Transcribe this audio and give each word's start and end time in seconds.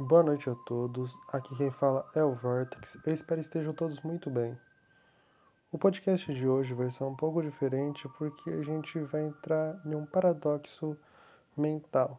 Boa 0.00 0.22
noite 0.22 0.48
a 0.48 0.54
todos. 0.54 1.12
Aqui 1.32 1.56
quem 1.56 1.72
fala 1.72 2.08
é 2.14 2.22
o 2.22 2.32
Vortex. 2.32 2.96
Eu 3.04 3.12
espero 3.12 3.40
que 3.40 3.48
estejam 3.48 3.72
todos 3.74 4.00
muito 4.02 4.30
bem. 4.30 4.56
O 5.72 5.78
podcast 5.78 6.32
de 6.32 6.46
hoje 6.46 6.72
vai 6.72 6.88
ser 6.92 7.02
um 7.02 7.16
pouco 7.16 7.42
diferente 7.42 8.08
porque 8.16 8.48
a 8.48 8.62
gente 8.62 8.96
vai 9.00 9.22
entrar 9.22 9.76
em 9.84 9.96
um 9.96 10.06
paradoxo 10.06 10.96
mental. 11.56 12.16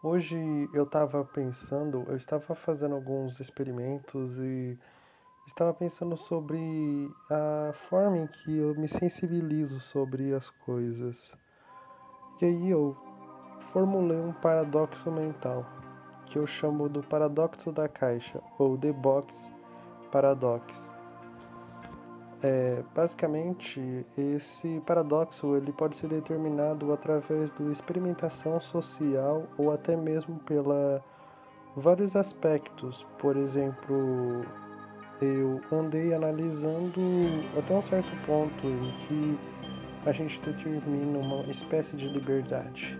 Hoje 0.00 0.36
eu 0.72 0.84
estava 0.84 1.24
pensando, 1.24 2.04
eu 2.06 2.16
estava 2.16 2.54
fazendo 2.54 2.94
alguns 2.94 3.40
experimentos 3.40 4.38
e 4.38 4.78
estava 5.48 5.74
pensando 5.74 6.16
sobre 6.16 7.10
a 7.28 7.72
forma 7.88 8.18
em 8.18 8.26
que 8.28 8.58
eu 8.58 8.76
me 8.76 8.86
sensibilizo 8.86 9.80
sobre 9.80 10.32
as 10.32 10.48
coisas. 10.50 11.34
E 12.40 12.44
aí 12.44 12.70
eu 12.70 12.96
formulei 13.72 14.20
um 14.20 14.32
paradoxo 14.32 15.10
mental 15.10 15.81
que 16.32 16.38
eu 16.38 16.46
chamo 16.46 16.88
do 16.88 17.02
paradoxo 17.02 17.70
da 17.70 17.86
caixa 17.86 18.40
ou 18.58 18.78
The 18.78 18.90
Box 18.90 19.30
Paradox. 20.10 20.64
É, 22.42 22.82
basicamente, 22.94 24.06
esse 24.16 24.82
paradoxo 24.86 25.54
ele 25.54 25.70
pode 25.72 25.96
ser 25.96 26.08
determinado 26.08 26.90
através 26.90 27.50
da 27.50 27.70
experimentação 27.70 28.58
social 28.62 29.44
ou 29.58 29.72
até 29.72 29.94
mesmo 29.94 30.38
pela 30.40 31.04
vários 31.76 32.16
aspectos. 32.16 33.06
Por 33.18 33.36
exemplo, 33.36 34.46
eu 35.20 35.60
andei 35.70 36.14
analisando 36.14 36.98
até 37.58 37.74
um 37.74 37.82
certo 37.82 38.26
ponto 38.26 38.66
em 38.66 38.80
que 39.06 39.38
a 40.06 40.12
gente 40.12 40.40
determina 40.40 41.18
uma 41.18 41.42
espécie 41.52 41.94
de 41.94 42.08
liberdade. 42.08 42.98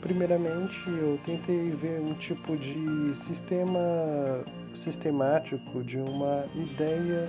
Primeiramente, 0.00 0.78
eu 0.86 1.18
tentei 1.24 1.70
ver 1.70 2.00
um 2.00 2.14
tipo 2.14 2.56
de 2.56 3.14
sistema 3.26 4.44
sistemático 4.84 5.82
de 5.82 5.96
uma 5.96 6.44
ideia 6.54 7.28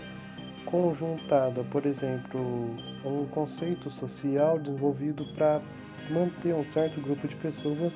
conjuntada, 0.66 1.64
por 1.72 1.86
exemplo, 1.86 2.75
um 3.06 3.25
conceito 3.28 3.89
social 3.89 4.59
desenvolvido 4.59 5.25
para 5.33 5.61
manter 6.09 6.53
um 6.53 6.64
certo 6.72 7.02
grupo 7.02 7.28
de 7.28 7.36
pessoas 7.38 7.94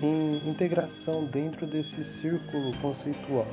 em 0.00 0.48
integração 0.48 1.26
dentro 1.26 1.66
desse 1.66 2.04
círculo 2.04 2.72
conceitual. 2.80 3.46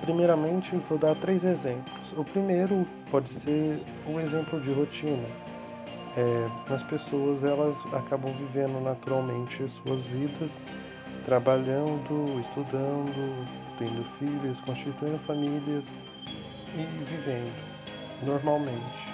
Primeiramente, 0.00 0.74
vou 0.88 0.98
dar 0.98 1.14
três 1.16 1.44
exemplos. 1.44 2.12
O 2.16 2.24
primeiro 2.24 2.86
pode 3.10 3.28
ser 3.34 3.82
um 4.08 4.18
exemplo 4.18 4.60
de 4.60 4.72
rotina 4.72 5.45
é, 6.16 6.48
as 6.72 6.82
pessoas 6.84 7.44
elas 7.44 7.76
acabam 7.92 8.32
vivendo 8.32 8.82
naturalmente 8.82 9.70
suas 9.82 10.00
vidas, 10.06 10.50
trabalhando, 11.26 12.40
estudando, 12.40 13.46
tendo 13.78 14.04
filhos, 14.18 14.58
constituindo 14.60 15.18
famílias 15.26 15.84
e 16.74 17.04
vivendo 17.04 17.52
normalmente. 18.22 19.06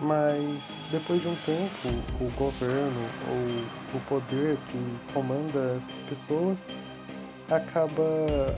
Mas 0.00 0.60
depois 0.90 1.20
de 1.20 1.28
um 1.28 1.36
tempo, 1.36 1.88
o 2.20 2.30
governo 2.36 3.08
ou 3.28 3.98
o 3.98 4.00
poder 4.08 4.56
que 4.70 5.12
comanda 5.12 5.76
as 5.76 6.18
pessoas 6.18 6.56
acaba 7.50 8.54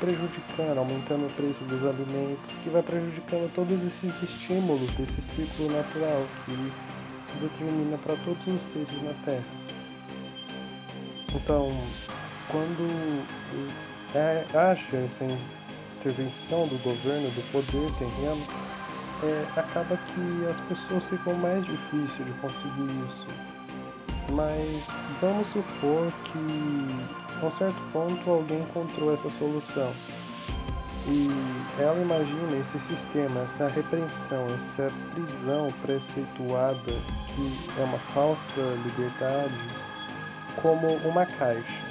prejudicando, 0.00 0.78
aumentando 0.78 1.26
o 1.26 1.30
preço 1.30 1.64
dos 1.64 1.84
alimentos, 1.84 2.50
que 2.62 2.70
vai 2.70 2.82
prejudicando 2.82 3.52
todos 3.54 3.78
esses 3.82 4.22
estímulos 4.22 4.90
desse 4.92 5.20
ciclo 5.22 5.70
natural 5.70 6.24
que 6.44 6.72
determina 7.40 7.98
para 7.98 8.16
todos 8.24 8.46
os 8.46 8.62
seres 8.72 9.02
na 9.02 9.14
Terra. 9.24 9.44
Então, 11.34 11.70
quando 12.50 13.24
é, 14.14 14.44
acha 14.54 14.96
essa 14.96 15.24
intervenção 16.00 16.66
do 16.68 16.82
governo, 16.82 17.28
do 17.30 17.52
poder 17.52 17.92
terreno, 17.98 18.42
é, 19.22 19.60
acaba 19.60 19.96
que 19.96 20.46
as 20.46 20.78
pessoas 20.78 21.04
ficam 21.10 21.34
mais 21.34 21.64
difíceis 21.64 22.24
de 22.24 22.32
conseguir 22.40 22.90
isso. 23.04 23.26
Mas 24.30 24.86
vamos 25.20 25.46
supor 25.48 26.12
que 26.24 27.27
a 27.42 27.46
um 27.46 27.56
certo 27.56 27.80
ponto, 27.92 28.30
alguém 28.30 28.60
encontrou 28.60 29.14
essa 29.14 29.30
solução. 29.38 29.92
E 31.06 31.28
ela 31.80 32.00
imagina 32.00 32.56
esse 32.56 32.78
sistema, 32.88 33.40
essa 33.42 33.68
repreensão, 33.68 34.46
essa 34.46 34.92
prisão 35.14 35.72
preceituada, 35.82 36.92
que 37.34 37.80
é 37.80 37.84
uma 37.84 37.98
falsa 38.12 38.60
liberdade, 38.84 39.54
como 40.60 40.88
uma 41.08 41.24
caixa. 41.24 41.88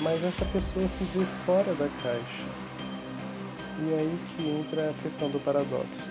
Mas 0.00 0.22
essa 0.24 0.44
pessoa 0.46 0.88
se 0.88 1.04
vê 1.18 1.26
fora 1.44 1.74
da 1.74 1.88
caixa. 2.02 2.58
E 3.80 3.92
é 3.92 3.98
aí 3.98 4.18
que 4.36 4.48
entra 4.48 4.90
a 4.90 5.02
questão 5.02 5.28
do 5.30 5.38
paradoxo. 5.44 6.08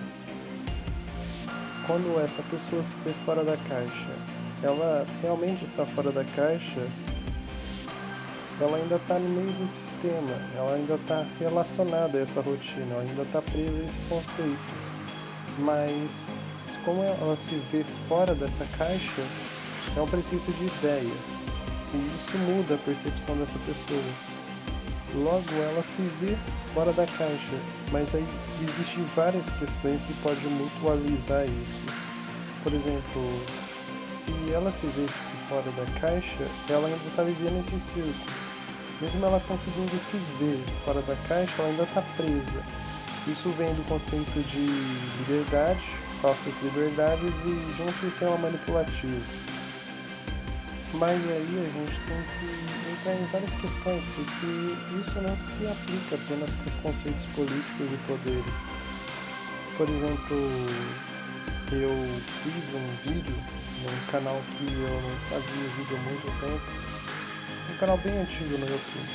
Quando 1.86 2.20
essa 2.22 2.44
pessoa 2.44 2.84
se 2.84 2.96
vê 3.03 3.14
fora 3.26 3.44
da 3.44 3.58
caixa, 3.58 4.16
ela 4.64 5.06
realmente 5.22 5.66
está 5.66 5.86
fora 5.86 6.12
da 6.12 6.24
caixa 6.36 6.88
ela 8.59 8.78
ainda 8.78 8.95
está 8.95 9.19
no 9.19 9.29
meio 9.29 9.51
do 9.51 9.68
sistema, 9.68 10.34
ela 10.56 10.73
ainda 10.73 10.95
está 10.95 11.23
relacionada 11.40 12.18
a 12.18 12.22
essa 12.22 12.41
rotina, 12.41 12.88
ela 12.91 13.01
ainda 13.03 13.22
está 13.22 13.40
presa 13.41 13.69
a 13.69 13.85
esse 13.85 14.09
conceito. 14.09 14.88
Mas 15.59 16.12
como 16.84 17.03
ela 17.03 17.38
se 17.47 17.56
vê 17.72 17.85
fora 18.07 18.34
dessa 18.34 18.66
caixa, 18.78 19.22
é 19.96 20.01
um 20.01 20.07
preceito 20.07 20.51
de 20.57 20.66
ideia. 20.66 21.13
E 21.94 21.97
isso 21.97 22.38
muda 22.50 22.73
a 22.73 22.78
percepção 22.79 23.38
dessa 23.38 23.59
pessoa. 23.66 24.38
Logo 25.13 25.53
ela 25.53 25.84
se 25.96 26.01
vê 26.19 26.35
fora 26.73 26.91
da 26.94 27.06
caixa, 27.06 27.57
mas 27.91 28.13
aí 28.16 28.25
existem 28.62 29.03
várias 29.16 29.46
questões 29.59 30.01
que 30.01 30.13
podem 30.23 30.50
mutualizar 30.50 31.46
isso. 31.46 31.97
Por 32.63 32.73
exemplo, 32.73 33.41
se 34.25 34.51
ela 34.51 34.72
se 34.81 34.88
vê 34.88 35.07
fora 35.47 35.72
da 35.72 36.00
caixa, 36.00 36.47
ela 36.69 36.88
ainda 36.88 37.07
está 37.07 37.23
vivendo 37.23 37.63
esse 37.67 37.79
círculo 37.94 38.47
mesmo 39.02 39.25
ela 39.25 39.41
conseguindo 39.47 39.91
se 40.09 40.18
ver 40.40 40.63
fora 40.85 41.02
da 41.02 41.16
caixa, 41.28 41.53
ela 41.59 41.69
ainda 41.69 41.84
está 41.84 42.02
presa. 42.16 42.63
Isso 43.28 43.50
vem 43.58 43.74
do 43.74 43.84
conceito 43.88 44.40
de 44.50 44.66
liberdade, 45.19 45.84
falsas 46.22 46.53
liberdades 46.63 47.34
e 47.46 47.74
de 47.75 47.81
um 47.81 47.91
sistema 48.00 48.38
manipulativo. 48.38 49.22
Mas 50.94 51.19
aí 51.30 51.52
a 51.52 51.69
gente 51.69 52.00
tem 52.08 52.24
que 52.40 52.90
entrar 52.90 53.13
em 53.13 53.25
várias 53.28 53.52
questões, 53.62 54.03
porque 54.16 54.47
isso 55.02 55.22
não 55.22 55.35
se 55.35 55.68
aplica 55.68 56.16
apenas 56.16 56.50
para 56.50 56.72
os 56.72 56.79
conceitos 56.81 57.25
políticos 57.35 57.88
e 57.91 57.97
poderes. 58.08 58.53
Por 59.75 59.90
exemplo, 59.90 60.38
eu 61.74 61.91
fiz 62.41 62.64
um 62.74 62.88
vídeo 63.03 63.35
num 63.84 64.12
canal 64.12 64.41
que 64.58 64.64
eu 64.64 65.02
não 65.02 65.16
fazia 65.29 65.68
vídeo 65.75 65.97
há 65.97 66.02
muito 66.08 66.28
tempo, 66.40 66.87
canal 67.80 67.98
bem 68.00 68.18
antigo 68.18 68.58
no 68.58 68.66
YouTube. 68.66 69.08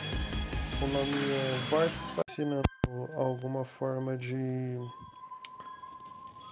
O 0.81 0.87
nome 0.87 1.11
é 1.33 1.69
Vortex 1.69 1.97
ensinando 2.31 2.63
alguma 3.17 3.65
forma 3.65 4.17
de 4.17 4.79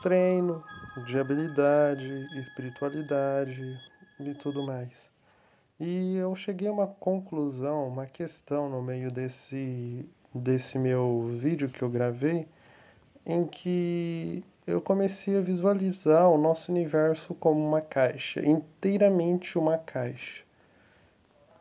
treino, 0.02 0.60
de 1.06 1.16
habilidade, 1.20 2.26
espiritualidade 2.40 3.78
e 4.18 4.34
tudo 4.34 4.66
mais. 4.66 4.90
E 5.78 6.16
eu 6.16 6.34
cheguei 6.34 6.66
a 6.66 6.72
uma 6.72 6.88
conclusão, 6.88 7.86
uma 7.86 8.06
questão 8.06 8.68
no 8.68 8.82
meio 8.82 9.12
desse, 9.12 10.04
desse 10.34 10.76
meu 10.78 11.38
vídeo 11.40 11.68
que 11.68 11.82
eu 11.82 11.88
gravei, 11.88 12.48
em 13.24 13.46
que 13.46 14.42
eu 14.66 14.80
comecei 14.80 15.38
a 15.38 15.40
visualizar 15.40 16.28
o 16.28 16.36
nosso 16.36 16.72
universo 16.72 17.34
como 17.34 17.64
uma 17.64 17.80
caixa, 17.80 18.44
inteiramente 18.44 19.56
uma 19.56 19.78
caixa. 19.78 20.49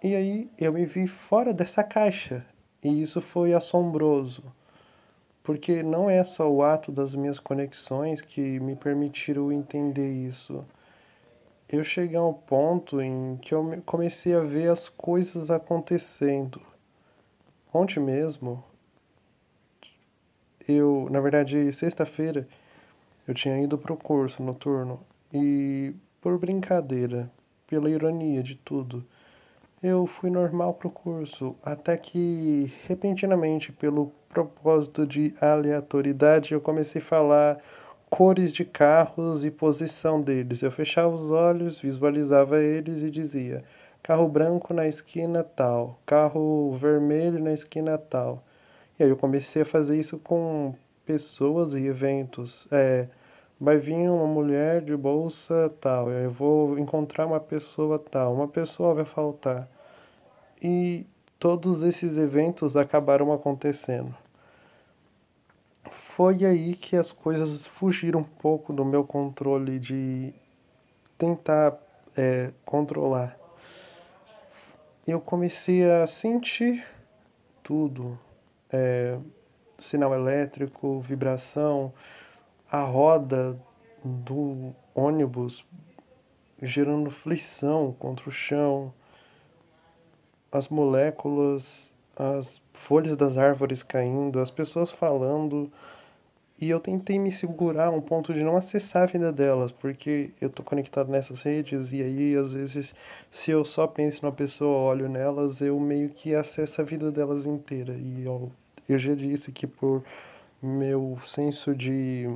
E 0.01 0.16
aí 0.16 0.50
eu 0.57 0.72
me 0.72 0.86
vi 0.86 1.07
fora 1.07 1.54
dessa 1.54 1.84
caixa. 1.84 2.46
E 2.81 3.01
isso 3.01 3.22
foi 3.22 3.54
assombroso. 3.54 4.44
Porque 5.44 5.84
não 5.84 6.10
é 6.10 6.24
só 6.24 6.50
o 6.50 6.63
ato 6.63 6.92
das 6.92 7.13
minhas 7.13 7.40
conexões 7.40 8.22
que 8.22 8.60
me 8.60 8.75
permitiram 8.75 9.51
entender 9.51 10.10
isso. 10.10 10.66
Eu 11.68 11.84
cheguei 11.84 12.18
a 12.18 12.24
um 12.24 12.34
ponto 12.34 13.01
em 13.01 13.38
que 13.38 13.54
eu 13.54 13.81
comecei 13.86 14.34
a 14.34 14.40
ver 14.40 14.72
as 14.72 14.88
coisas 14.90 15.51
acontecendo. 15.51 16.62
Ontem 17.74 18.00
mesmo, 18.00 18.63
eu, 20.68 21.07
na 21.12 21.19
verdade, 21.19 21.72
sexta-feira, 21.74 22.48
eu 23.28 23.34
tinha 23.34 23.62
ido 23.62 23.78
para 23.78 23.94
o 23.94 23.98
curso 23.98 24.42
noturno 24.42 25.00
e, 25.34 25.94
por 26.22 26.38
brincadeira, 26.40 27.30
pela 27.68 27.90
ironia 27.90 28.42
de 28.42 28.56
tudo, 28.56 29.06
eu 29.81 30.06
fui 30.06 30.30
normal 30.30 30.74
pro 30.74 30.90
curso, 30.90 31.56
até 31.64 31.96
que, 31.96 32.72
repentinamente, 32.88 33.72
pelo 33.72 34.12
propósito 34.28 35.08
de 35.08 35.34
aleatoriedade, 35.40 36.54
eu 36.54 36.62
comecei 36.62 37.02
a 37.02 37.06
falar 37.06 37.58
cores 38.10 38.52
de 38.52 38.66
carros 38.66 39.46
e 39.46 39.52
posição 39.52 40.22
deles. 40.22 40.62
Eu 40.62 40.72
fechava 40.72 41.16
os 41.16 41.31
olhos, 41.31 41.80
visualizava 41.80 42.60
eles 42.62 43.04
e 43.04 43.10
dizia: 43.10 43.64
carro 44.04 44.28
branco 44.28 44.74
na 44.74 44.88
esquina 44.88 45.44
tal, 45.44 46.00
carro 46.06 46.78
vermelho 46.78 47.42
na 47.42 47.54
esquina 47.54 47.98
tal. 47.98 48.44
E 49.00 49.04
aí 49.04 49.10
eu 49.10 49.18
comecei 49.18 49.62
a 49.62 49.66
fazer 49.66 49.98
isso 50.00 50.18
com 50.18 50.74
pessoas 51.06 51.74
e 51.74 51.86
eventos. 51.86 52.68
É, 52.72 53.08
vai 53.59 53.77
vir 53.77 54.09
uma 54.09 54.25
mulher 54.25 54.81
de 54.81 54.95
bolsa 54.95 55.73
tal, 55.81 56.09
eu 56.09 56.31
vou 56.31 56.79
encontrar 56.79 57.25
uma 57.25 57.39
pessoa 57.39 58.00
tal, 58.00 58.33
uma 58.33 58.47
pessoa 58.47 58.94
vai 58.94 59.06
faltar. 59.06 59.67
E 60.61 61.06
todos 61.38 61.83
esses 61.83 62.17
eventos 62.17 62.77
acabaram 62.77 63.33
acontecendo. 63.33 64.15
Foi 66.15 66.45
aí 66.45 66.75
que 66.75 66.95
as 66.95 67.11
coisas 67.11 67.65
fugiram 67.67 68.21
um 68.21 68.23
pouco 68.23 68.73
do 68.73 68.85
meu 68.85 69.03
controle 69.03 69.79
de 69.79 70.33
tentar 71.17 71.77
é, 72.15 72.51
controlar. 72.65 73.38
Eu 75.07 75.19
comecei 75.19 75.89
a 75.89 76.06
sentir 76.07 76.85
tudo, 77.63 78.19
é, 78.71 79.17
sinal 79.79 80.13
elétrico, 80.13 81.00
vibração, 81.00 81.94
a 82.71 82.81
roda 82.81 83.60
do 84.04 84.74
ônibus 84.94 85.66
gerando 86.62 87.10
flição 87.10 87.95
contra 87.98 88.30
o 88.30 88.31
chão, 88.31 88.94
as 90.51 90.68
moléculas, 90.68 91.89
as 92.16 92.62
folhas 92.74 93.16
das 93.16 93.38
árvores 93.38 93.81
caindo, 93.81 94.39
as 94.39 94.51
pessoas 94.51 94.92
falando. 94.92 95.71
E 96.62 96.69
eu 96.69 96.80
tentei 96.80 97.18
me 97.18 97.31
segurar 97.31 97.88
a 97.88 97.92
um 97.92 98.01
ponto 98.01 98.33
de 98.33 98.44
não 98.44 98.57
acessar 98.57 99.04
a 99.04 99.06
vida 99.06 99.31
delas, 99.31 99.71
porque 99.71 100.31
eu 100.42 100.50
tô 100.50 100.62
conectado 100.62 101.10
nessas 101.10 101.42
redes 101.42 101.94
e 101.94 102.04
aí 102.04 102.36
às 102.36 102.51
vezes 102.51 102.94
se 103.31 103.50
eu 103.50 103.63
só 103.63 103.88
penso 103.88 104.25
na 104.25 104.31
pessoa, 104.31 104.92
olho 104.92 105.07
nelas, 105.07 105.62
eu 105.62 105.80
meio 105.80 106.10
que 106.10 106.36
acesso 106.36 106.81
a 106.81 106.83
vida 106.83 107.12
delas 107.12 107.45
inteira. 107.45 107.94
E 107.94 108.25
eu, 108.25 108.51
eu 108.89 109.00
já 109.00 109.16
disse 109.16 109.54
que 109.54 109.66
por 109.66 110.04
meu 110.62 111.18
senso 111.24 111.74
de 111.74 112.30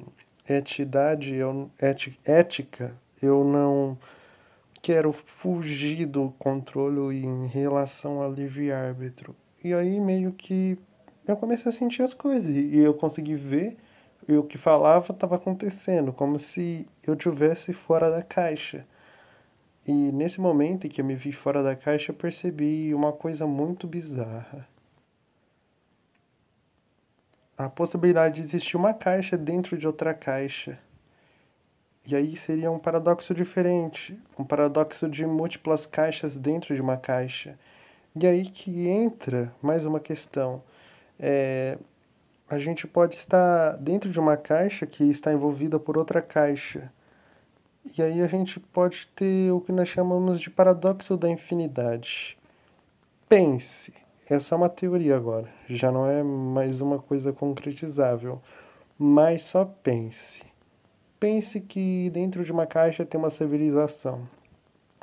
etidade, 0.47 1.33
eu, 1.33 1.69
eti, 1.81 2.19
ética, 2.25 2.93
eu 3.21 3.43
não 3.43 3.97
quero 4.81 5.13
fugir 5.13 6.05
do 6.05 6.33
controle 6.37 7.25
em 7.25 7.47
relação 7.47 8.21
ao 8.21 8.31
livre-árbitro. 8.31 9.35
E 9.63 9.73
aí 9.73 9.99
meio 9.99 10.33
que 10.33 10.77
eu 11.25 11.37
comecei 11.37 11.69
a 11.69 11.73
sentir 11.73 12.03
as 12.03 12.13
coisas 12.13 12.53
e 12.53 12.77
eu 12.77 12.93
consegui 12.93 13.35
ver 13.35 13.77
e 14.27 14.33
o 14.33 14.43
que 14.43 14.57
falava 14.57 15.13
estava 15.13 15.35
acontecendo, 15.35 16.11
como 16.13 16.39
se 16.39 16.87
eu 17.05 17.15
tivesse 17.15 17.73
fora 17.73 18.09
da 18.09 18.21
caixa. 18.21 18.85
E 19.85 19.91
nesse 19.91 20.39
momento 20.39 20.87
em 20.87 20.89
que 20.89 21.01
eu 21.01 21.05
me 21.05 21.15
vi 21.15 21.33
fora 21.33 21.61
da 21.61 21.75
caixa, 21.75 22.11
eu 22.11 22.15
percebi 22.15 22.93
uma 22.93 23.11
coisa 23.11 23.45
muito 23.45 23.85
bizarra. 23.85 24.67
A 27.57 27.69
possibilidade 27.69 28.35
de 28.35 28.41
existir 28.41 28.75
uma 28.75 28.93
caixa 28.93 29.37
dentro 29.37 29.77
de 29.77 29.85
outra 29.85 30.13
caixa. 30.13 30.79
E 32.05 32.15
aí 32.15 32.35
seria 32.35 32.69
um 32.71 32.79
paradoxo 32.79 33.33
diferente, 33.33 34.17
um 34.37 34.43
paradoxo 34.43 35.07
de 35.07 35.25
múltiplas 35.25 35.85
caixas 35.85 36.35
dentro 36.35 36.75
de 36.75 36.81
uma 36.81 36.97
caixa. 36.97 37.57
E 38.15 38.27
aí 38.27 38.45
que 38.49 38.87
entra 38.87 39.53
mais 39.61 39.85
uma 39.85 39.99
questão. 39.99 40.61
É, 41.19 41.77
a 42.49 42.59
gente 42.59 42.85
pode 42.85 43.15
estar 43.15 43.77
dentro 43.77 44.09
de 44.09 44.19
uma 44.19 44.35
caixa 44.35 44.85
que 44.85 45.03
está 45.05 45.31
envolvida 45.31 45.79
por 45.79 45.97
outra 45.97 46.21
caixa. 46.21 46.91
E 47.97 48.01
aí 48.01 48.21
a 48.21 48.27
gente 48.27 48.59
pode 48.59 49.07
ter 49.15 49.51
o 49.51 49.61
que 49.61 49.71
nós 49.71 49.89
chamamos 49.89 50.39
de 50.39 50.49
paradoxo 50.49 51.15
da 51.15 51.29
infinidade. 51.29 52.37
Pense, 53.29 53.93
essa 54.33 54.55
é 54.55 54.57
uma 54.57 54.67
teoria 54.67 55.15
agora, 55.15 55.47
já 55.69 55.91
não 55.91 56.07
é 56.07 56.23
mais 56.23 56.81
uma 56.81 56.97
coisa 56.97 57.31
concretizável, 57.31 58.41
mas 58.97 59.43
só 59.43 59.63
pense. 59.63 60.41
Pense 61.19 61.61
que 61.61 62.09
dentro 62.09 62.43
de 62.43 62.51
uma 62.51 62.65
caixa 62.65 63.05
tem 63.05 63.19
uma 63.19 63.29
civilização. 63.29 64.27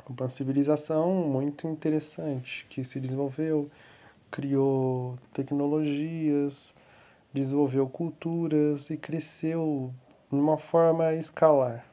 Uma 0.05 0.29
civilização 0.29 1.13
muito 1.13 1.65
interessante 1.65 2.65
que 2.69 2.83
se 2.83 2.99
desenvolveu, 2.99 3.71
criou 4.29 5.17
tecnologias, 5.33 6.53
desenvolveu 7.33 7.87
culturas 7.87 8.89
e 8.89 8.97
cresceu 8.97 9.93
de 10.29 10.37
uma 10.37 10.57
forma 10.57 11.13
escalar. 11.13 11.85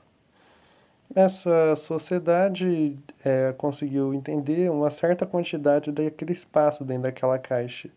Essa 1.15 1.75
sociedade 1.77 2.99
é, 3.25 3.53
conseguiu 3.55 4.13
entender 4.13 4.71
uma 4.71 4.91
certa 4.91 5.27
quantidade 5.27 5.91
daquele 5.91 6.33
espaço 6.33 6.85
dentro 6.85 7.05
daquela 7.05 7.39
caixa. 7.39 7.91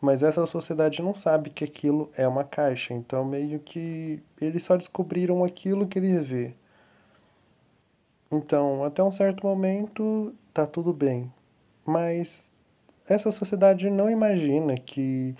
Mas 0.00 0.22
essa 0.22 0.44
sociedade 0.46 1.00
não 1.02 1.14
sabe 1.14 1.50
que 1.50 1.64
aquilo 1.64 2.10
é 2.16 2.26
uma 2.26 2.44
caixa, 2.44 2.92
então 2.92 3.24
meio 3.24 3.58
que 3.60 4.22
eles 4.40 4.62
só 4.62 4.76
descobriram 4.76 5.44
aquilo 5.44 5.86
que 5.86 5.98
eles 5.98 6.26
vê. 6.26 6.54
Então, 8.30 8.84
até 8.84 9.02
um 9.02 9.10
certo 9.10 9.46
momento 9.46 10.34
tá 10.52 10.66
tudo 10.66 10.92
bem, 10.92 11.32
mas 11.86 12.36
essa 13.08 13.30
sociedade 13.30 13.88
não 13.90 14.10
imagina 14.10 14.76
que 14.76 15.34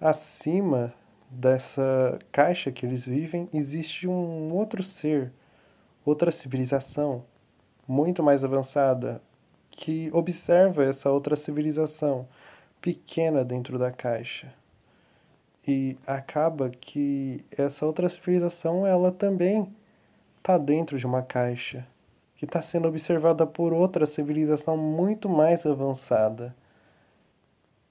acima 0.00 0.92
dessa 1.30 2.18
caixa 2.32 2.72
que 2.72 2.84
eles 2.84 3.04
vivem 3.04 3.48
existe 3.54 4.08
um 4.08 4.52
outro 4.52 4.82
ser, 4.82 5.32
outra 6.04 6.30
civilização 6.30 7.24
muito 7.86 8.22
mais 8.22 8.44
avançada 8.44 9.20
que 9.70 10.10
observa 10.12 10.84
essa 10.84 11.10
outra 11.10 11.36
civilização 11.36 12.28
pequena 12.80 13.44
dentro 13.44 13.78
da 13.78 13.90
caixa. 13.90 14.52
E 15.66 15.96
acaba 16.06 16.70
que 16.70 17.44
essa 17.50 17.84
outra 17.84 18.08
civilização 18.08 18.86
ela 18.86 19.12
também 19.12 19.68
está 20.38 20.56
dentro 20.56 20.98
de 20.98 21.06
uma 21.06 21.22
caixa 21.22 21.86
que 22.36 22.46
está 22.46 22.62
sendo 22.62 22.88
observada 22.88 23.46
por 23.46 23.72
outra 23.72 24.06
civilização 24.06 24.76
muito 24.76 25.28
mais 25.28 25.66
avançada. 25.66 26.54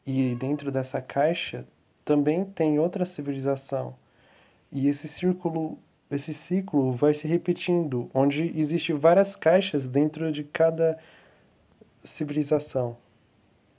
E 0.05 0.33
dentro 0.35 0.71
dessa 0.71 0.99
caixa 1.01 1.67
também 2.03 2.43
tem 2.43 2.79
outra 2.79 3.05
civilização. 3.05 3.95
E 4.71 4.87
esse 4.87 5.07
círculo, 5.07 5.77
esse 6.11 6.33
ciclo 6.33 6.91
vai 6.91 7.13
se 7.13 7.27
repetindo, 7.27 8.09
onde 8.13 8.53
existe 8.59 8.93
várias 8.93 9.35
caixas 9.35 9.87
dentro 9.87 10.31
de 10.31 10.43
cada 10.43 10.97
civilização. 12.03 12.97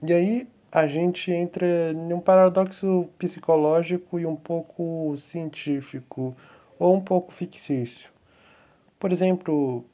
E 0.03 0.13
aí 0.13 0.49
a 0.71 0.87
gente 0.87 1.33
entra 1.33 1.93
num 1.93 2.21
paradoxo 2.21 3.09
psicológico 3.19 4.21
e 4.21 4.25
um 4.25 4.37
pouco 4.37 5.17
científico, 5.17 6.37
ou 6.79 6.95
um 6.95 7.01
pouco 7.01 7.33
fictício. 7.33 8.09
Por 8.99 9.11
exemplo, 9.11 9.85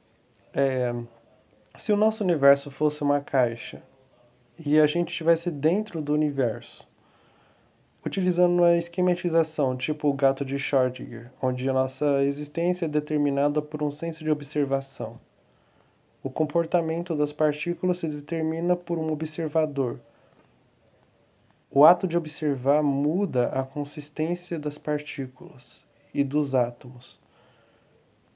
é, 0.52 0.94
se 1.78 1.92
o 1.92 1.96
nosso 1.96 2.22
universo 2.22 2.70
fosse 2.70 3.02
uma 3.02 3.20
caixa 3.20 3.82
e 4.58 4.78
a 4.78 4.86
gente 4.86 5.10
estivesse 5.10 5.50
dentro 5.50 6.02
do 6.02 6.12
universo, 6.12 6.86
utilizando 8.06 8.60
uma 8.60 8.76
esquematização 8.76 9.76
tipo 9.76 10.08
o 10.08 10.12
gato 10.12 10.44
de 10.44 10.54
Schrödinger, 10.54 11.28
onde 11.42 11.68
a 11.68 11.72
nossa 11.72 12.22
existência 12.22 12.84
é 12.84 12.88
determinada 12.88 13.60
por 13.60 13.82
um 13.82 13.90
senso 13.90 14.22
de 14.22 14.30
observação. 14.30 15.18
O 16.22 16.30
comportamento 16.30 17.16
das 17.16 17.32
partículas 17.32 17.98
se 17.98 18.06
determina 18.06 18.76
por 18.76 18.96
um 18.96 19.10
observador 19.10 19.98
o 21.68 21.84
ato 21.84 22.06
de 22.06 22.16
observar 22.16 22.80
muda 22.80 23.48
a 23.48 23.64
consistência 23.64 24.56
das 24.56 24.78
partículas 24.78 25.84
e 26.14 26.22
dos 26.22 26.54
átomos. 26.54 27.18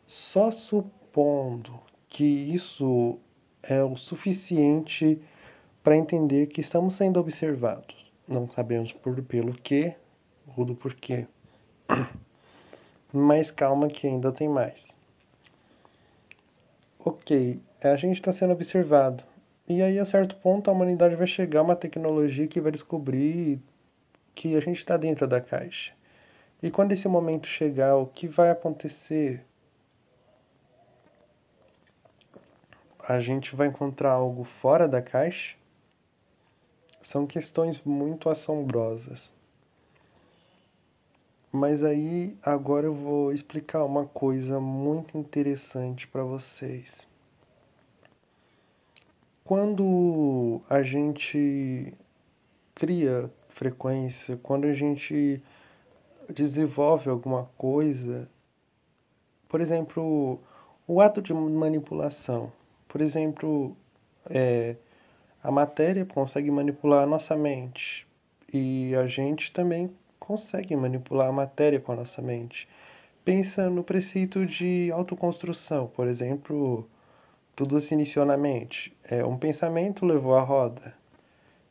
Só 0.04 0.50
supondo 0.50 1.78
que 2.08 2.24
isso 2.24 3.18
é 3.62 3.82
o 3.84 3.96
suficiente 3.96 5.22
para 5.82 5.96
entender 5.96 6.48
que 6.48 6.60
estamos 6.60 6.94
sendo 6.94 7.20
observados. 7.20 7.99
Não 8.30 8.48
sabemos 8.50 8.92
por 8.92 9.20
pelo 9.24 9.52
que 9.52 9.92
ou 10.56 10.64
do 10.64 10.76
porquê. 10.76 11.26
Mas 13.12 13.50
calma 13.50 13.88
que 13.88 14.06
ainda 14.06 14.30
tem 14.30 14.48
mais. 14.48 14.80
Ok, 17.04 17.60
a 17.82 17.96
gente 17.96 18.20
está 18.20 18.32
sendo 18.32 18.52
observado. 18.52 19.24
E 19.68 19.82
aí, 19.82 19.98
a 19.98 20.04
certo 20.04 20.36
ponto, 20.36 20.70
a 20.70 20.72
humanidade 20.72 21.16
vai 21.16 21.26
chegar 21.26 21.58
a 21.58 21.62
uma 21.64 21.74
tecnologia 21.74 22.46
que 22.46 22.60
vai 22.60 22.70
descobrir 22.70 23.60
que 24.32 24.54
a 24.54 24.60
gente 24.60 24.78
está 24.78 24.96
dentro 24.96 25.26
da 25.26 25.40
caixa. 25.40 25.92
E 26.62 26.70
quando 26.70 26.92
esse 26.92 27.08
momento 27.08 27.48
chegar, 27.48 27.96
o 27.96 28.06
que 28.06 28.28
vai 28.28 28.50
acontecer? 28.50 29.44
A 33.08 33.18
gente 33.18 33.56
vai 33.56 33.66
encontrar 33.66 34.12
algo 34.12 34.44
fora 34.44 34.86
da 34.86 35.02
caixa? 35.02 35.59
São 37.10 37.26
questões 37.26 37.82
muito 37.84 38.30
assombrosas. 38.30 39.32
Mas 41.50 41.82
aí 41.82 42.36
agora 42.40 42.86
eu 42.86 42.94
vou 42.94 43.32
explicar 43.32 43.84
uma 43.84 44.06
coisa 44.06 44.60
muito 44.60 45.18
interessante 45.18 46.06
para 46.06 46.22
vocês. 46.22 46.88
Quando 49.42 50.60
a 50.70 50.82
gente 50.82 51.92
cria 52.76 53.28
frequência, 53.48 54.38
quando 54.40 54.66
a 54.66 54.72
gente 54.72 55.42
desenvolve 56.32 57.10
alguma 57.10 57.50
coisa, 57.58 58.30
por 59.48 59.60
exemplo, 59.60 60.38
o 60.86 61.00
ato 61.00 61.20
de 61.20 61.34
manipulação. 61.34 62.52
Por 62.86 63.00
exemplo, 63.00 63.76
é, 64.26 64.76
a 65.42 65.50
matéria 65.50 66.04
consegue 66.04 66.50
manipular 66.50 67.04
a 67.04 67.06
nossa 67.06 67.34
mente 67.34 68.06
e 68.52 68.94
a 68.94 69.06
gente 69.06 69.52
também 69.52 69.90
consegue 70.18 70.76
manipular 70.76 71.28
a 71.28 71.32
matéria 71.32 71.80
com 71.80 71.92
a 71.92 71.96
nossa 71.96 72.20
mente. 72.20 72.68
Pensa 73.24 73.70
no 73.70 73.82
preceito 73.82 74.44
de 74.44 74.90
autoconstrução, 74.92 75.86
por 75.88 76.06
exemplo, 76.06 76.86
tudo 77.56 77.80
se 77.80 77.94
iniciou 77.94 78.24
na 78.24 78.36
mente. 78.36 78.92
É, 79.04 79.24
um 79.24 79.36
pensamento 79.36 80.04
levou 80.04 80.36
a 80.36 80.42
roda, 80.42 80.94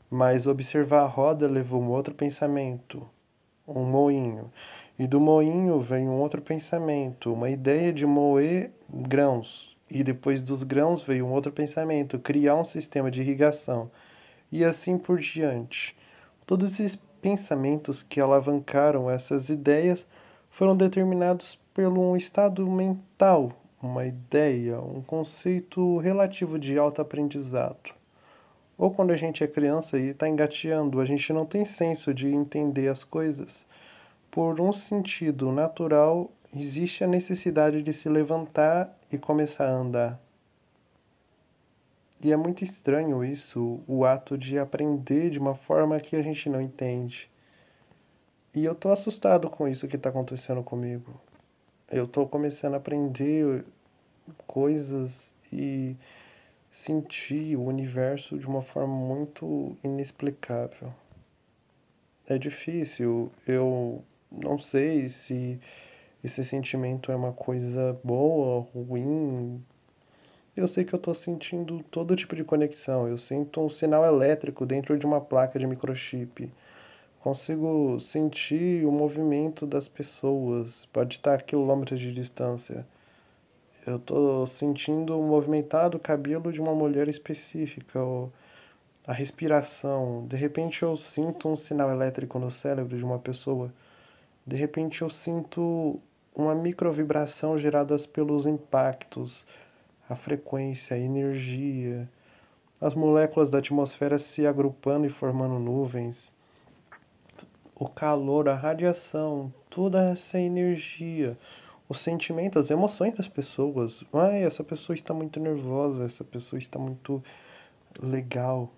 mas 0.09 0.47
observar 0.47 1.01
a 1.01 1.07
roda 1.07 1.47
levou 1.47 1.81
um 1.81 1.89
outro 1.89 2.13
pensamento, 2.13 3.07
um 3.67 3.83
moinho. 3.83 4.51
E 4.97 5.07
do 5.07 5.19
moinho 5.19 5.79
vem 5.79 6.09
um 6.09 6.19
outro 6.19 6.41
pensamento, 6.41 7.31
uma 7.31 7.49
ideia 7.49 7.93
de 7.93 8.05
moer 8.05 8.71
grãos. 8.89 9.68
E 9.89 10.03
depois 10.03 10.41
dos 10.41 10.63
grãos 10.63 11.03
veio 11.03 11.25
um 11.25 11.31
outro 11.31 11.51
pensamento, 11.51 12.19
criar 12.19 12.55
um 12.55 12.65
sistema 12.65 13.09
de 13.09 13.21
irrigação. 13.21 13.89
E 14.51 14.63
assim 14.63 14.97
por 14.97 15.19
diante. 15.19 15.95
Todos 16.45 16.73
esses 16.73 16.95
pensamentos 17.21 18.03
que 18.03 18.19
alavancaram 18.19 19.09
essas 19.09 19.49
ideias 19.49 20.05
foram 20.51 20.75
determinados 20.75 21.59
pelo 21.73 22.01
um 22.01 22.17
estado 22.17 22.69
mental, 22.69 23.51
uma 23.81 24.05
ideia, 24.05 24.79
um 24.79 25.01
conceito 25.01 25.97
relativo 25.99 26.59
de 26.59 26.77
autoaprendizado. 26.77 27.93
Ou 28.77 28.91
quando 28.91 29.11
a 29.11 29.17
gente 29.17 29.43
é 29.43 29.47
criança 29.47 29.97
e 29.97 30.09
está 30.09 30.27
engateando, 30.27 31.01
a 31.01 31.05
gente 31.05 31.31
não 31.33 31.45
tem 31.45 31.65
senso 31.65 32.13
de 32.13 32.27
entender 32.27 32.87
as 32.87 33.03
coisas 33.03 33.65
por 34.31 34.61
um 34.61 34.71
sentido 34.71 35.51
natural, 35.51 36.31
existe 36.55 37.03
a 37.03 37.07
necessidade 37.07 37.81
de 37.83 37.93
se 37.93 38.09
levantar 38.09 38.97
e 39.11 39.17
começar 39.17 39.65
a 39.65 39.73
andar. 39.73 40.19
E 42.21 42.33
é 42.33 42.37
muito 42.37 42.63
estranho 42.63 43.23
isso, 43.23 43.79
o 43.87 44.03
ato 44.03 44.37
de 44.37 44.59
aprender 44.59 45.29
de 45.29 45.39
uma 45.39 45.55
forma 45.55 45.99
que 45.99 46.15
a 46.15 46.21
gente 46.21 46.49
não 46.49 46.61
entende. 46.61 47.29
E 48.53 48.65
eu 48.65 48.75
tô 48.75 48.91
assustado 48.91 49.49
com 49.49 49.67
isso 49.67 49.87
que 49.87 49.95
está 49.95 50.09
acontecendo 50.09 50.61
comigo. 50.61 51.19
Eu 51.89 52.07
tô 52.07 52.27
começando 52.27 52.73
a 52.73 52.77
aprender 52.77 53.63
coisas 54.45 55.11
e 55.51 55.95
sentir 56.71 57.55
o 57.55 57.63
universo 57.63 58.37
de 58.37 58.45
uma 58.45 58.61
forma 58.61 58.93
muito 58.93 59.77
inexplicável. 59.83 60.93
É 62.27 62.37
difícil, 62.37 63.31
eu 63.47 64.03
não 64.31 64.59
sei 64.59 65.09
se 65.09 65.59
esse 66.23 66.43
sentimento 66.43 67.11
é 67.11 67.15
uma 67.15 67.33
coisa 67.33 67.97
boa, 68.03 68.67
ruim. 68.73 69.63
Eu 70.55 70.67
sei 70.67 70.83
que 70.83 70.93
eu 70.93 70.97
estou 70.97 71.13
sentindo 71.13 71.83
todo 71.91 72.15
tipo 72.15 72.35
de 72.35 72.43
conexão. 72.43 73.07
Eu 73.07 73.17
sinto 73.17 73.61
um 73.61 73.69
sinal 73.69 74.05
elétrico 74.05 74.65
dentro 74.65 74.97
de 74.97 75.05
uma 75.05 75.21
placa 75.21 75.57
de 75.57 75.65
microchip. 75.65 76.51
Consigo 77.21 77.99
sentir 77.99 78.85
o 78.85 78.91
movimento 78.91 79.65
das 79.65 79.87
pessoas. 79.87 80.85
Pode 80.91 81.15
estar 81.15 81.35
a 81.35 81.41
quilômetros 81.41 81.99
de 81.99 82.13
distância. 82.13 82.85
Eu 83.87 83.97
estou 83.97 84.47
sentindo 84.47 85.17
o 85.17 85.23
movimentado 85.23 85.97
cabelo 85.99 86.51
de 86.51 86.59
uma 86.59 86.75
mulher 86.75 87.07
específica. 87.07 88.01
Ou 88.01 88.31
a 89.09 89.13
respiração. 89.13 90.27
De 90.27 90.35
repente 90.37 90.83
eu 90.83 90.95
sinto 90.95 91.49
um 91.49 91.55
sinal 91.55 91.89
elétrico 91.89 92.37
no 92.37 92.51
cérebro 92.51 92.95
de 92.95 93.03
uma 93.03 93.17
pessoa. 93.17 93.73
De 94.45 94.55
repente 94.55 95.01
eu 95.01 95.09
sinto 95.09 95.99
uma 96.39 96.55
microvibração 96.55 97.59
gerada 97.59 97.97
pelos 98.13 98.45
impactos, 98.45 99.45
a 100.09 100.15
frequência, 100.15 100.95
a 100.95 100.99
energia, 100.99 102.09
as 102.79 102.95
moléculas 102.95 103.49
da 103.49 103.57
atmosfera 103.57 104.17
se 104.17 104.47
agrupando 104.47 105.05
e 105.05 105.09
formando 105.09 105.59
nuvens, 105.59 106.31
o 107.75 107.87
calor, 107.87 108.47
a 108.47 108.55
radiação, 108.55 109.53
toda 109.69 110.01
essa 110.05 110.39
energia, 110.39 111.37
o 111.89 111.93
sentimento, 111.93 112.57
as 112.57 112.69
emoções 112.69 113.15
das 113.15 113.27
pessoas. 113.27 114.01
Ai, 114.13 114.43
essa 114.43 114.63
pessoa 114.63 114.95
está 114.95 115.13
muito 115.13 115.39
nervosa, 115.39 116.05
essa 116.05 116.23
pessoa 116.23 116.57
está 116.57 116.79
muito 116.79 117.21
legal. 118.01 118.71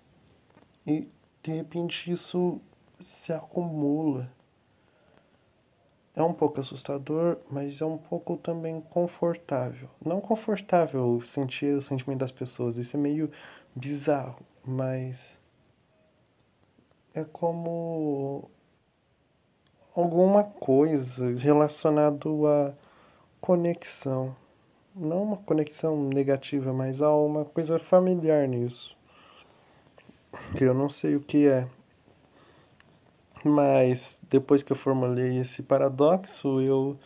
E 0.84 1.08
de 1.42 1.52
repente 1.52 2.10
isso 2.10 2.60
se 3.00 3.32
acumula 3.32 4.28
é 6.14 6.22
um 6.22 6.32
pouco 6.32 6.60
assustador, 6.60 7.38
mas 7.50 7.80
é 7.80 7.84
um 7.84 7.96
pouco 7.96 8.36
também 8.36 8.80
confortável. 8.80 9.88
Não 10.04 10.20
confortável 10.20 11.22
sentir 11.32 11.74
o 11.74 11.82
sentimento 11.82 12.20
das 12.20 12.32
pessoas, 12.32 12.76
isso 12.76 12.96
é 12.96 13.00
meio 13.00 13.30
bizarro, 13.74 14.38
mas 14.64 15.18
é 17.14 17.24
como 17.24 18.50
alguma 19.94 20.44
coisa 20.44 21.34
relacionado 21.36 22.46
à 22.46 22.72
conexão. 23.40 24.36
Não 24.94 25.22
uma 25.22 25.36
conexão 25.38 25.96
negativa, 25.96 26.72
mas 26.72 27.00
há 27.00 27.14
uma 27.14 27.46
coisa 27.46 27.78
familiar 27.78 28.46
nisso. 28.46 28.94
Que 30.56 30.64
eu 30.64 30.74
não 30.74 30.90
sei 30.90 31.16
o 31.16 31.20
que 31.20 31.48
é. 31.48 31.66
Mas 33.44 34.16
depois 34.30 34.62
que 34.62 34.72
eu 34.72 34.76
formulei 34.76 35.38
esse 35.38 35.62
paradoxo, 35.62 36.60
eu 36.60 36.96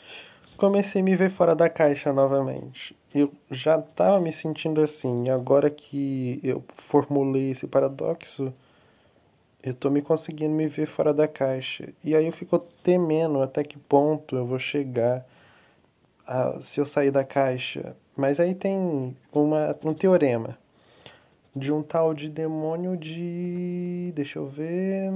comecei 0.57 1.01
a 1.01 1.05
me 1.05 1.17
ver 1.17 1.31
fora 1.31 1.55
da 1.55 1.69
caixa 1.69 2.13
novamente. 2.13 2.97
Eu 3.15 3.33
já 3.51 3.79
estava 3.79 4.21
me 4.21 4.33
sentindo 4.33 4.83
assim, 4.83 5.31
agora 5.31 5.71
que 5.71 6.41
eu 6.43 6.63
formulei 6.89 7.53
esse 7.53 7.67
paradoxo, 7.67 8.53
eu 9.63 9.73
estou 9.73 9.91
me 9.91 10.03
conseguindo 10.03 10.55
me 10.55 10.69
ver 10.69 10.87
fora 10.87 11.13
da 11.13 11.27
caixa. 11.27 11.89
E 12.05 12.15
aí 12.15 12.27
eu 12.27 12.33
fico 12.33 12.59
temendo 12.85 13.43
até 13.43 13.65
que 13.65 13.79
ponto 13.79 14.37
eu 14.37 14.47
vou 14.47 14.59
chegar 14.59 15.27
a, 16.27 16.61
se 16.63 16.81
eu 16.81 16.87
sair 16.87 17.11
da 17.11 17.25
caixa. 17.25 17.97
Mas 18.17 18.39
aí 18.39 18.55
tem 18.55 19.17
uma, 19.33 19.77
um 19.85 19.95
teorema 19.95 20.59
de 21.55 21.73
um 21.73 21.83
tal 21.83 22.13
de 22.13 22.29
demônio 22.29 22.97
de. 22.97 24.13
Deixa 24.15 24.39
eu 24.39 24.47
ver. 24.47 25.11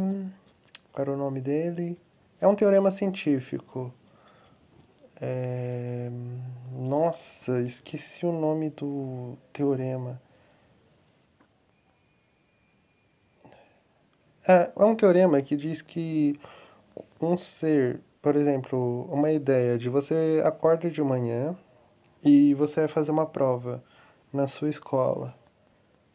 Qual 0.92 1.02
era 1.02 1.12
o 1.12 1.16
nome 1.16 1.40
dele? 1.40 1.99
É 2.40 2.47
um 2.47 2.54
teorema 2.54 2.90
científico. 2.90 3.92
É... 5.20 6.11
Nossa, 6.73 7.61
esqueci 7.61 8.25
o 8.25 8.32
nome 8.32 8.70
do 8.70 9.37
teorema. 9.52 10.20
É, 14.47 14.70
é 14.75 14.85
um 14.85 14.97
teorema 14.97 15.40
que 15.42 15.56
diz 15.56 15.82
que 15.82 16.40
um 17.20 17.37
ser, 17.37 18.00
por 18.23 18.35
exemplo, 18.35 19.06
uma 19.12 19.30
ideia 19.30 19.78
de 19.78 19.88
você 19.88 20.42
acorda 20.44 20.90
de 20.90 21.02
manhã 21.02 21.56
e 22.23 22.54
você 22.54 22.80
vai 22.80 22.88
fazer 22.88 23.11
uma 23.11 23.26
prova 23.26 23.82
na 24.32 24.49
sua 24.49 24.68
escola 24.70 25.35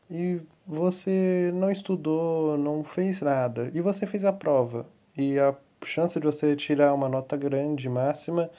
e 0.09 0.41
você 0.67 1.51
não 1.53 1.71
estudou, 1.71 2.57
não 2.57 2.83
fez 2.83 3.21
nada, 3.21 3.71
e 3.73 3.81
você 3.81 4.05
fez 4.05 4.25
a 4.25 4.33
prova, 4.33 4.85
e 5.15 5.37
a 5.39 5.55
chance 5.83 6.19
de 6.19 6.25
você 6.25 6.55
tirar 6.55 6.93
uma 6.93 7.07
nota 7.07 7.37
grande, 7.37 7.87
máxima, 7.87 8.49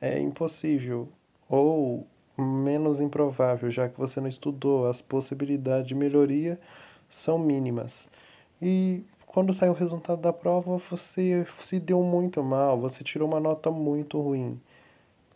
é 0.00 0.18
impossível, 0.18 1.08
ou 1.48 2.06
menos 2.36 3.00
improvável, 3.00 3.70
já 3.70 3.88
que 3.88 3.98
você 3.98 4.20
não 4.20 4.28
estudou, 4.28 4.88
as 4.88 5.00
possibilidades 5.00 5.86
de 5.88 5.94
melhoria 5.94 6.58
são 7.08 7.38
mínimas. 7.38 7.92
E 8.60 9.02
quando 9.26 9.54
sai 9.54 9.68
o 9.68 9.74
resultado 9.74 10.20
da 10.20 10.32
prova, 10.32 10.78
você 10.90 11.46
se 11.62 11.78
deu 11.78 12.02
muito 12.02 12.42
mal, 12.42 12.78
você 12.78 13.04
tirou 13.04 13.28
uma 13.28 13.40
nota 13.40 13.70
muito 13.70 14.20
ruim. 14.20 14.60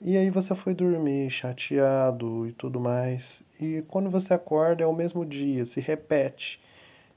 E 0.00 0.16
aí 0.16 0.30
você 0.30 0.54
foi 0.54 0.74
dormir 0.74 1.30
chateado 1.30 2.46
e 2.46 2.52
tudo 2.52 2.80
mais. 2.80 3.42
E 3.60 3.82
quando 3.88 4.08
você 4.08 4.32
acorda 4.32 4.82
é 4.82 4.86
o 4.86 4.94
mesmo 4.94 5.24
dia, 5.24 5.66
se 5.66 5.80
repete. 5.80 6.58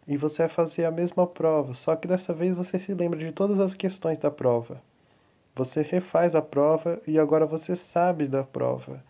E 0.06 0.18
você 0.18 0.40
vai 0.40 0.50
fazer 0.50 0.84
a 0.84 0.92
mesma 0.92 1.26
prova, 1.26 1.74
só 1.74 1.96
que 1.96 2.08
dessa 2.08 2.34
vez 2.34 2.54
você 2.54 2.78
se 2.78 2.94
lembra 2.94 3.18
de 3.18 3.32
todas 3.32 3.60
as 3.60 3.74
questões 3.74 4.20
da 4.20 4.30
prova. 4.30 4.82
Você 5.56 5.82
refaz 5.82 6.36
a 6.36 6.42
prova 6.42 7.02
e 7.08 7.18
agora 7.18 7.46
você 7.46 7.76
sabe 7.76 8.28
da 8.28 8.44
prova. 8.44 9.02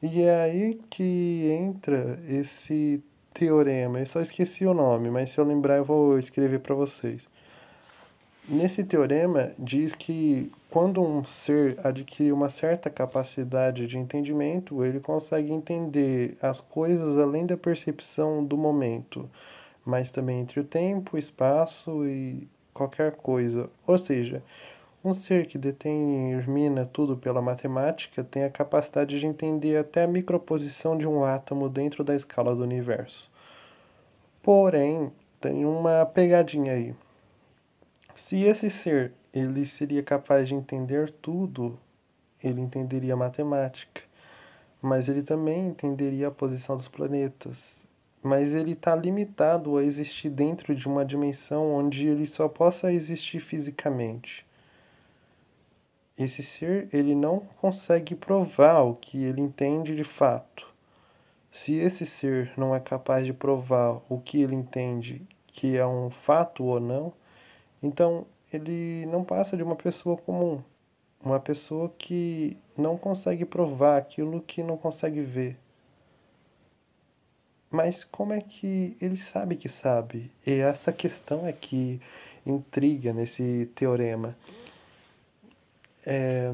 E 0.00 0.22
é 0.22 0.42
aí 0.42 0.80
que 0.88 1.48
entra 1.50 2.20
esse 2.28 3.02
teorema. 3.34 3.98
Eu 3.98 4.06
só 4.06 4.20
esqueci 4.20 4.64
o 4.64 4.74
nome, 4.74 5.10
mas 5.10 5.30
se 5.30 5.38
eu 5.38 5.44
lembrar 5.44 5.78
eu 5.78 5.84
vou 5.84 6.18
escrever 6.18 6.60
para 6.60 6.74
vocês. 6.74 7.26
Nesse 8.52 8.82
teorema, 8.82 9.52
diz 9.56 9.94
que 9.94 10.50
quando 10.68 11.00
um 11.00 11.24
ser 11.24 11.78
adquire 11.84 12.32
uma 12.32 12.48
certa 12.48 12.90
capacidade 12.90 13.86
de 13.86 13.96
entendimento, 13.96 14.84
ele 14.84 14.98
consegue 14.98 15.52
entender 15.52 16.36
as 16.42 16.60
coisas 16.60 17.16
além 17.16 17.46
da 17.46 17.56
percepção 17.56 18.44
do 18.44 18.58
momento, 18.58 19.30
mas 19.86 20.10
também 20.10 20.40
entre 20.40 20.58
o 20.58 20.64
tempo, 20.64 21.16
espaço 21.16 22.04
e 22.04 22.48
qualquer 22.74 23.12
coisa. 23.12 23.70
Ou 23.86 23.96
seja, 23.96 24.42
um 25.04 25.14
ser 25.14 25.46
que 25.46 25.56
determina 25.56 26.90
tudo 26.92 27.16
pela 27.16 27.40
matemática 27.40 28.24
tem 28.24 28.42
a 28.42 28.50
capacidade 28.50 29.20
de 29.20 29.26
entender 29.26 29.76
até 29.76 30.02
a 30.02 30.08
microposição 30.08 30.98
de 30.98 31.06
um 31.06 31.24
átomo 31.24 31.68
dentro 31.68 32.02
da 32.02 32.16
escala 32.16 32.52
do 32.56 32.64
universo. 32.64 33.30
Porém, 34.42 35.12
tem 35.40 35.64
uma 35.64 36.04
pegadinha 36.04 36.72
aí. 36.72 36.92
Se 38.30 38.44
esse 38.44 38.70
ser 38.70 39.12
ele 39.34 39.66
seria 39.66 40.04
capaz 40.04 40.46
de 40.46 40.54
entender 40.54 41.10
tudo, 41.20 41.76
ele 42.40 42.60
entenderia 42.60 43.16
matemática, 43.16 44.02
mas 44.80 45.08
ele 45.08 45.24
também 45.24 45.66
entenderia 45.66 46.28
a 46.28 46.30
posição 46.30 46.76
dos 46.76 46.86
planetas. 46.86 47.58
Mas 48.22 48.52
ele 48.52 48.74
está 48.74 48.94
limitado 48.94 49.76
a 49.76 49.82
existir 49.82 50.30
dentro 50.30 50.76
de 50.76 50.86
uma 50.86 51.04
dimensão 51.04 51.74
onde 51.74 52.06
ele 52.06 52.24
só 52.24 52.48
possa 52.48 52.92
existir 52.92 53.40
fisicamente. 53.40 54.46
Esse 56.16 56.40
ser 56.40 56.88
ele 56.92 57.16
não 57.16 57.40
consegue 57.60 58.14
provar 58.14 58.82
o 58.82 58.94
que 58.94 59.24
ele 59.24 59.40
entende 59.40 59.96
de 59.96 60.04
fato. 60.04 60.72
Se 61.50 61.74
esse 61.74 62.06
ser 62.06 62.52
não 62.56 62.76
é 62.76 62.78
capaz 62.78 63.26
de 63.26 63.32
provar 63.32 64.00
o 64.08 64.20
que 64.20 64.40
ele 64.40 64.54
entende 64.54 65.20
que 65.48 65.76
é 65.76 65.84
um 65.84 66.10
fato 66.10 66.62
ou 66.62 66.78
não, 66.78 67.12
então, 67.82 68.26
ele 68.52 69.06
não 69.06 69.24
passa 69.24 69.56
de 69.56 69.62
uma 69.62 69.76
pessoa 69.76 70.16
comum, 70.16 70.62
uma 71.22 71.40
pessoa 71.40 71.92
que 71.98 72.56
não 72.76 72.96
consegue 72.96 73.44
provar 73.44 73.98
aquilo 73.98 74.40
que 74.42 74.62
não 74.62 74.76
consegue 74.76 75.20
ver. 75.20 75.56
Mas 77.70 78.02
como 78.04 78.32
é 78.32 78.40
que 78.40 78.96
ele 79.00 79.16
sabe 79.16 79.56
que 79.56 79.68
sabe? 79.68 80.30
E 80.44 80.54
essa 80.54 80.92
questão 80.92 81.46
é 81.46 81.52
que 81.52 82.00
intriga 82.44 83.12
nesse 83.12 83.70
teorema. 83.76 84.36
É 86.04 86.52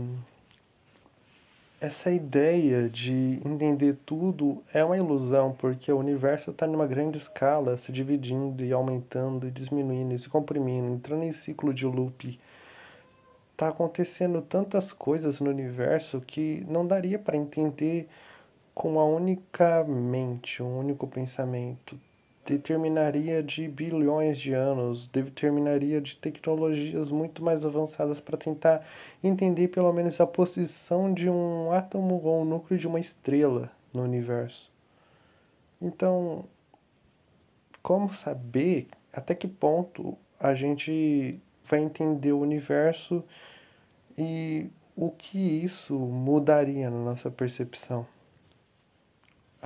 essa 1.81 2.11
ideia 2.11 2.89
de 2.89 3.41
entender 3.45 3.99
tudo 4.07 4.63
é 4.73 4.83
uma 4.83 4.97
ilusão, 4.97 5.55
porque 5.59 5.93
o 5.93 5.99
universo 5.99 6.51
está 6.51 6.67
numa 6.67 6.87
grande 6.87 7.19
escala, 7.19 7.77
se 7.79 7.93
dividindo 7.93 8.65
e 8.65 8.73
aumentando 8.73 9.47
e 9.47 9.51
diminuindo 9.51 10.15
e 10.15 10.19
se 10.19 10.29
comprimindo, 10.29 10.95
entrando 10.95 11.25
em 11.25 11.33
ciclo 11.33 11.75
de 11.75 11.85
loop. 11.85 12.41
Está 13.53 13.69
acontecendo 13.69 14.41
tantas 14.41 14.93
coisas 14.93 15.39
no 15.41 15.51
universo 15.51 16.21
que 16.21 16.65
não 16.69 16.87
daria 16.87 17.19
para 17.19 17.37
entender 17.37 18.09
com 18.75 18.93
uma 18.93 19.05
única 19.05 19.85
mente, 19.85 20.63
um 20.63 20.79
único 20.79 21.07
pensamento 21.07 21.99
determinaria 22.47 23.43
de 23.43 23.67
bilhões 23.69 24.39
de 24.39 24.53
anos, 24.53 25.09
determinaria 25.09 26.01
de 26.01 26.17
tecnologias 26.17 27.11
muito 27.11 27.43
mais 27.43 27.65
avançadas 27.65 28.21
para 28.21 28.39
tentar 28.39 28.87
entender 29.23 29.69
pelo 29.69 29.93
menos 29.93 30.21
a 30.21 30.27
posição 30.27 31.13
de 31.13 31.29
um 31.29 31.73
átomo 31.73 32.21
ou 32.23 32.43
um 32.43 32.45
núcleo 32.45 32.79
de 32.79 32.87
uma 32.87 33.01
estrela 33.01 33.71
no 33.93 34.03
universo. 34.03 34.71
Então, 35.83 36.45
como 37.83 38.13
saber 38.15 38.89
até 39.13 39.35
que 39.35 39.49
ponto 39.49 40.17
a 40.39 40.55
gente 40.55 41.41
vai 41.69 41.81
entender 41.81 42.33
o 42.33 42.41
universo 42.41 43.25
e 44.17 44.69
o 44.95 45.11
que 45.11 45.39
isso 45.39 45.95
mudaria 45.95 46.89
na 46.89 46.99
nossa 46.99 47.31
percepção? 47.31 48.07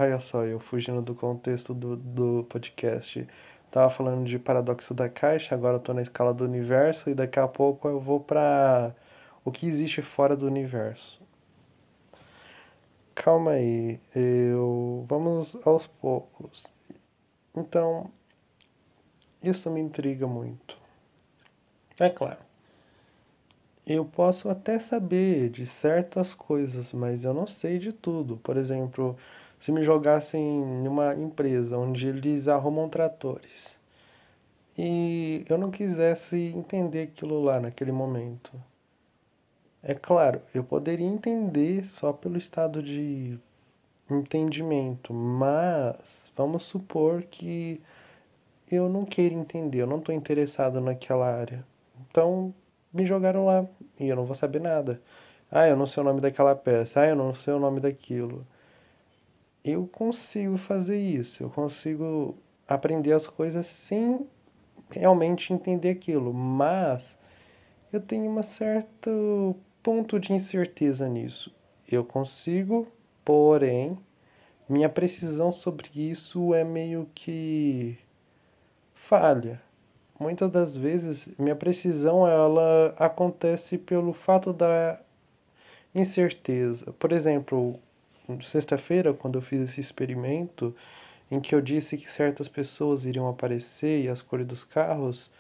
Olha 0.01 0.19
só, 0.19 0.47
eu 0.47 0.59
fugindo 0.59 1.03
do 1.03 1.15
contexto 1.15 1.75
do, 1.75 1.95
do 1.95 2.47
podcast. 2.49 3.29
Tava 3.71 3.91
falando 3.91 4.27
de 4.27 4.39
paradoxo 4.39 4.95
da 4.95 5.11
caixa, 5.11 5.55
agora 5.55 5.77
eu 5.77 5.81
tô 5.81 5.93
na 5.93 6.01
escala 6.01 6.33
do 6.33 6.43
universo 6.43 7.11
e 7.11 7.15
daqui 7.15 7.39
a 7.39 7.47
pouco 7.47 7.87
eu 7.87 8.01
vou 8.01 8.19
para 8.19 8.95
o 9.45 9.53
que 9.53 9.67
existe 9.67 10.01
fora 10.01 10.35
do 10.35 10.47
universo. 10.47 11.21
Calma 13.15 13.51
aí, 13.51 14.01
eu 14.17 15.05
vamos 15.07 15.55
aos 15.67 15.87
poucos. 15.87 16.67
Então, 17.55 18.11
isso 19.43 19.69
me 19.71 19.83
intriga 19.83 20.27
muito. 20.27 20.79
É 21.99 22.09
claro. 22.09 22.39
Eu 23.87 24.07
posso 24.07 24.49
até 24.49 24.79
saber 24.79 25.51
de 25.51 25.67
certas 25.67 26.33
coisas, 26.33 26.91
mas 26.95 27.23
eu 27.23 27.35
não 27.35 27.47
sei 27.47 27.79
de 27.79 27.93
tudo. 27.93 28.39
Por 28.39 28.57
exemplo, 28.57 29.15
se 29.61 29.71
me 29.71 29.83
jogassem 29.83 30.41
em 30.43 30.89
uma 30.89 31.15
empresa 31.15 31.77
onde 31.77 32.07
eles 32.09 32.49
arrumam 32.49 32.89
tratores 32.89 33.81
e 34.83 35.45
eu 35.49 35.59
não 35.59 35.71
quisesse 35.71 36.37
entender 36.37 37.03
aquilo 37.03 37.43
lá 37.43 37.61
naquele 37.61 37.93
momento. 37.93 38.51
É 39.83 39.95
claro, 39.95 40.41
eu 40.55 40.65
poderia 40.65 41.07
entender 41.07 41.87
só 41.99 42.13
pelo 42.15 42.39
estado 42.39 42.83
de 42.83 43.39
entendimento, 44.11 45.13
mas 45.13 45.97
vamos 46.35 46.65
supor 46.65 47.23
que 47.25 47.81
eu 48.71 48.89
não 48.89 49.05
queira 49.05 49.35
entender, 49.35 49.83
eu 49.83 49.87
não 49.87 49.99
estou 49.99 50.15
interessado 50.15 50.81
naquela 50.81 51.27
área. 51.27 51.63
Então 52.09 52.55
me 52.93 53.05
jogaram 53.05 53.45
lá 53.45 53.67
e 53.99 54.09
eu 54.09 54.17
não 54.17 54.25
vou 54.25 54.35
saber 54.35 54.61
nada. 54.61 55.01
Ah, 55.51 55.69
eu 55.69 55.77
não 55.77 55.87
sei 55.87 56.03
o 56.03 56.05
nome 56.05 56.21
daquela 56.21 56.55
peça. 56.55 57.01
Ah, 57.01 57.07
eu 57.09 57.17
não 57.17 57.35
sei 57.35 57.53
o 57.53 57.59
nome 57.59 57.81
daquilo 57.81 58.47
eu 59.65 59.87
consigo 59.87 60.57
fazer 60.57 60.99
isso, 60.99 61.43
eu 61.43 61.51
consigo 61.51 62.37
aprender 62.67 63.13
as 63.13 63.27
coisas 63.27 63.67
sem 63.67 64.27
realmente 64.91 65.53
entender 65.53 65.91
aquilo, 65.91 66.33
mas 66.33 67.03
eu 67.93 68.01
tenho 68.01 68.31
um 68.31 68.43
certo 68.43 69.57
ponto 69.83 70.19
de 70.19 70.33
incerteza 70.33 71.09
nisso. 71.09 71.53
Eu 71.91 72.05
consigo, 72.05 72.87
porém, 73.25 73.99
minha 74.69 74.89
precisão 74.89 75.53
sobre 75.53 75.89
isso 75.95 76.55
é 76.55 76.63
meio 76.63 77.09
que 77.15 77.99
falha. 78.95 79.61
Muitas 80.19 80.51
das 80.51 80.77
vezes 80.77 81.27
minha 81.39 81.57
precisão 81.57 82.29
ela 82.29 82.95
acontece 82.99 83.77
pelo 83.79 84.13
fato 84.13 84.53
da 84.53 85.01
incerteza. 85.95 86.93
Por 86.93 87.11
exemplo, 87.11 87.81
sexta-feira, 88.43 89.15
quando 89.15 89.37
eu 89.37 89.43
fiz 89.43 89.69
esse 89.69 89.81
experimento, 89.81 90.75
em 91.31 91.41
que 91.41 91.55
eu 91.55 91.61
disse 91.61 91.97
que 91.97 92.11
certas 92.11 92.49
pessoas 92.49 93.05
iriam 93.05 93.29
aparecer 93.29 94.05
e 94.05 94.09
as 94.09 94.21
cores 94.21 94.47
dos 94.47 94.65
carros, 94.65 95.31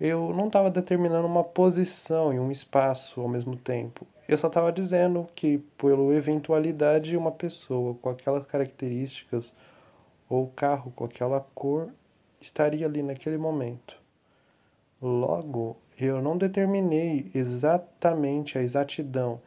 eu 0.00 0.32
não 0.34 0.48
estava 0.48 0.70
determinando 0.70 1.26
uma 1.26 1.44
posição 1.44 2.32
e 2.32 2.38
um 2.38 2.50
espaço 2.50 3.20
ao 3.20 3.28
mesmo 3.28 3.56
tempo. 3.56 4.06
Eu 4.26 4.38
só 4.38 4.48
estava 4.48 4.72
dizendo 4.72 5.28
que, 5.34 5.58
pela 5.76 6.14
eventualidade, 6.14 7.16
uma 7.16 7.30
pessoa 7.30 7.94
com 7.94 8.08
aquelas 8.08 8.46
características 8.46 9.52
ou 10.28 10.48
carro 10.48 10.92
com 10.96 11.04
aquela 11.04 11.40
cor 11.54 11.90
estaria 12.40 12.86
ali 12.86 13.02
naquele 13.02 13.36
momento. 13.36 13.96
Logo, 15.00 15.76
eu 15.98 16.22
não 16.22 16.36
determinei 16.36 17.30
exatamente 17.34 18.58
a 18.58 18.62
exatidão 18.62 19.40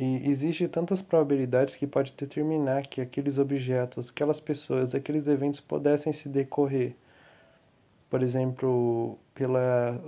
e 0.00 0.30
existe 0.30 0.68
tantas 0.68 1.02
probabilidades 1.02 1.74
que 1.74 1.84
pode 1.84 2.14
determinar 2.16 2.86
que 2.86 3.00
aqueles 3.00 3.36
objetos, 3.36 4.10
aquelas 4.10 4.38
pessoas, 4.38 4.94
aqueles 4.94 5.26
eventos 5.26 5.58
pudessem 5.58 6.12
se 6.12 6.28
decorrer. 6.28 6.94
Por 8.08 8.22
exemplo, 8.22 9.18
pelo 9.34 9.58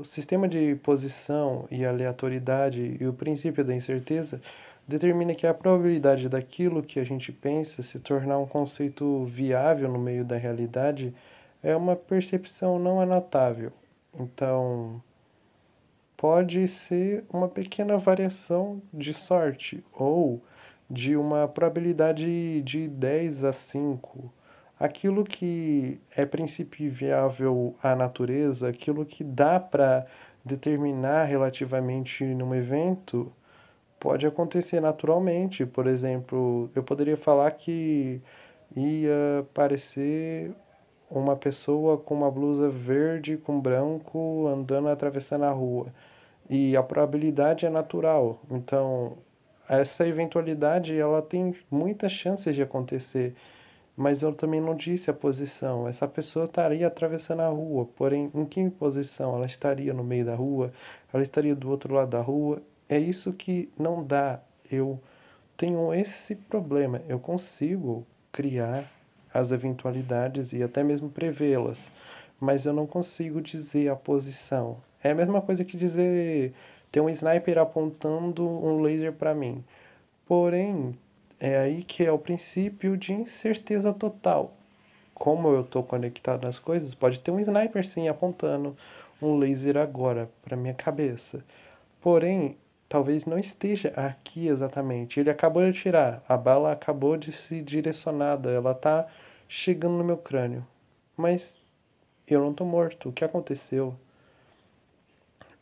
sistema 0.05 0.47
de 0.47 0.77
posição 0.77 1.67
e 1.73 1.85
aleatoriedade 1.85 2.97
e 3.01 3.05
o 3.05 3.13
princípio 3.13 3.65
da 3.65 3.75
incerteza, 3.75 4.41
determina 4.87 5.35
que 5.35 5.45
a 5.45 5.53
probabilidade 5.53 6.29
daquilo 6.29 6.85
que 6.85 7.01
a 7.01 7.05
gente 7.05 7.33
pensa 7.33 7.83
se 7.83 7.99
tornar 7.99 8.39
um 8.39 8.47
conceito 8.47 9.25
viável 9.25 9.91
no 9.91 9.99
meio 9.99 10.25
da 10.25 10.37
realidade 10.37 11.13
é 11.65 11.75
uma 11.75 11.97
percepção 11.97 12.79
não 12.79 13.01
anotável. 13.01 13.73
Então, 14.17 15.03
pode 16.21 16.69
ser 16.69 17.25
uma 17.33 17.49
pequena 17.49 17.97
variação 17.97 18.83
de 18.93 19.15
sorte 19.15 19.83
ou 19.91 20.45
de 20.89 21.17
uma 21.17 21.49
probabilidade 21.49 22.61
de 22.61 22.87
10 22.89 23.43
a 23.43 23.55
5. 23.55 24.31
Aquilo 24.79 25.25
que 25.25 25.99
é 26.15 26.27
princípio 26.27 26.93
viável 26.93 27.75
à 27.83 27.97
natureza, 27.97 28.69
aquilo 28.69 29.07
que 29.07 29.25
dá 29.25 29.59
para 29.59 30.07
determinar 30.45 31.25
relativamente 31.25 32.23
num 32.23 32.55
evento, 32.55 33.33
pode 33.99 34.27
acontecer 34.27 34.79
naturalmente. 34.79 35.65
Por 35.65 35.87
exemplo, 35.87 36.71
eu 36.75 36.83
poderia 36.83 37.17
falar 37.17 37.51
que 37.53 38.21
ia 38.77 39.41
aparecer 39.41 40.53
uma 41.11 41.35
pessoa 41.35 41.97
com 41.97 42.15
uma 42.15 42.31
blusa 42.31 42.69
verde 42.69 43.39
com 43.39 43.59
branco 43.59 44.47
andando 44.49 44.89
atravessando 44.89 45.45
a 45.45 45.51
rua 45.51 45.87
E 46.53 46.77
a 46.77 46.83
probabilidade 46.83 47.65
é 47.65 47.71
natural. 47.71 48.43
Então, 48.51 49.17
essa 49.69 50.05
eventualidade 50.05 50.99
ela 50.99 51.23
tem 51.23 51.55
muitas 51.71 52.11
chances 52.11 52.57
de 52.57 52.61
acontecer. 52.61 53.37
Mas 53.97 54.21
eu 54.21 54.33
também 54.33 54.61
não 54.61 54.75
disse 54.75 55.09
a 55.09 55.15
posição. 55.15 55.87
Essa 55.87 56.09
pessoa 56.09 56.47
estaria 56.47 56.89
atravessando 56.89 57.43
a 57.43 57.49
rua, 57.49 57.87
porém, 57.97 58.33
em 58.35 58.45
que 58.45 58.69
posição? 58.69 59.37
Ela 59.37 59.47
estaria 59.47 59.95
no 59.95 60.03
meio 60.03 60.25
da 60.25 60.35
rua? 60.35 60.73
Ela 61.13 61.23
estaria 61.23 61.55
do 61.55 61.71
outro 61.71 61.95
lado 61.95 62.11
da 62.11 62.21
rua? 62.21 62.61
É 62.89 62.99
isso 62.99 63.33
que 63.33 63.71
não 63.79 64.03
dá. 64.03 64.41
Eu 64.69 64.99
tenho 65.57 65.95
esse 65.95 66.35
problema. 66.35 67.01
Eu 67.09 67.21
consigo 67.21 68.05
criar 68.33 68.91
as 69.33 69.53
eventualidades 69.53 70.53
e 70.53 70.65
até 70.65 70.83
mesmo 70.83 71.11
prevê-las, 71.11 71.79
mas 72.41 72.67
eu 72.67 72.73
não 72.73 72.89
consigo 72.89 73.41
dizer 73.41 73.89
a 73.89 73.95
posição. 73.95 74.79
É 75.03 75.11
a 75.11 75.15
mesma 75.15 75.41
coisa 75.41 75.65
que 75.65 75.77
dizer 75.77 76.53
ter 76.93 77.01
um 77.01 77.09
sniper 77.09 77.59
apontando 77.59 78.47
um 78.47 78.81
laser 78.81 79.13
para 79.13 79.35
mim. 79.35 79.65
Porém, 80.27 80.97
é 81.39 81.57
aí 81.59 81.83
que 81.85 82.05
é 82.05 82.13
o 82.13 82.19
princípio 82.19 82.97
de 82.97 83.13
incerteza 83.13 83.93
total. 83.93 84.53
Como 85.15 85.49
eu 85.49 85.63
estou 85.63 85.83
conectado 85.83 86.45
nas 86.45 86.59
coisas, 86.59 86.95
pode 86.95 87.21
ter 87.21 87.31
um 87.31 87.41
sniper 87.41 87.87
sim 87.87 88.09
apontando 88.09 88.77
um 89.21 89.39
laser 89.39 89.77
agora 89.77 90.31
para 90.43 90.57
minha 90.57 90.75
cabeça. 90.75 91.45
Porém, 92.01 92.57
talvez 92.89 93.25
não 93.25 93.39
esteja 93.39 93.93
aqui 93.97 94.49
exatamente. 94.49 95.21
Ele 95.21 95.31
acabou 95.31 95.71
de 95.71 95.79
tirar, 95.79 96.23
a 96.29 96.37
bala 96.37 96.73
acabou 96.73 97.17
de 97.17 97.33
se 97.33 97.61
direcionada, 97.61 98.51
ela 98.51 98.73
está 98.73 99.07
chegando 99.49 99.99
no 99.99 100.05
meu 100.05 100.17
crânio. 100.17 100.67
Mas 101.17 101.43
eu 102.27 102.41
não 102.41 102.51
estou 102.53 102.67
morto. 102.67 103.09
O 103.09 103.13
que 103.13 103.25
aconteceu? 103.25 103.95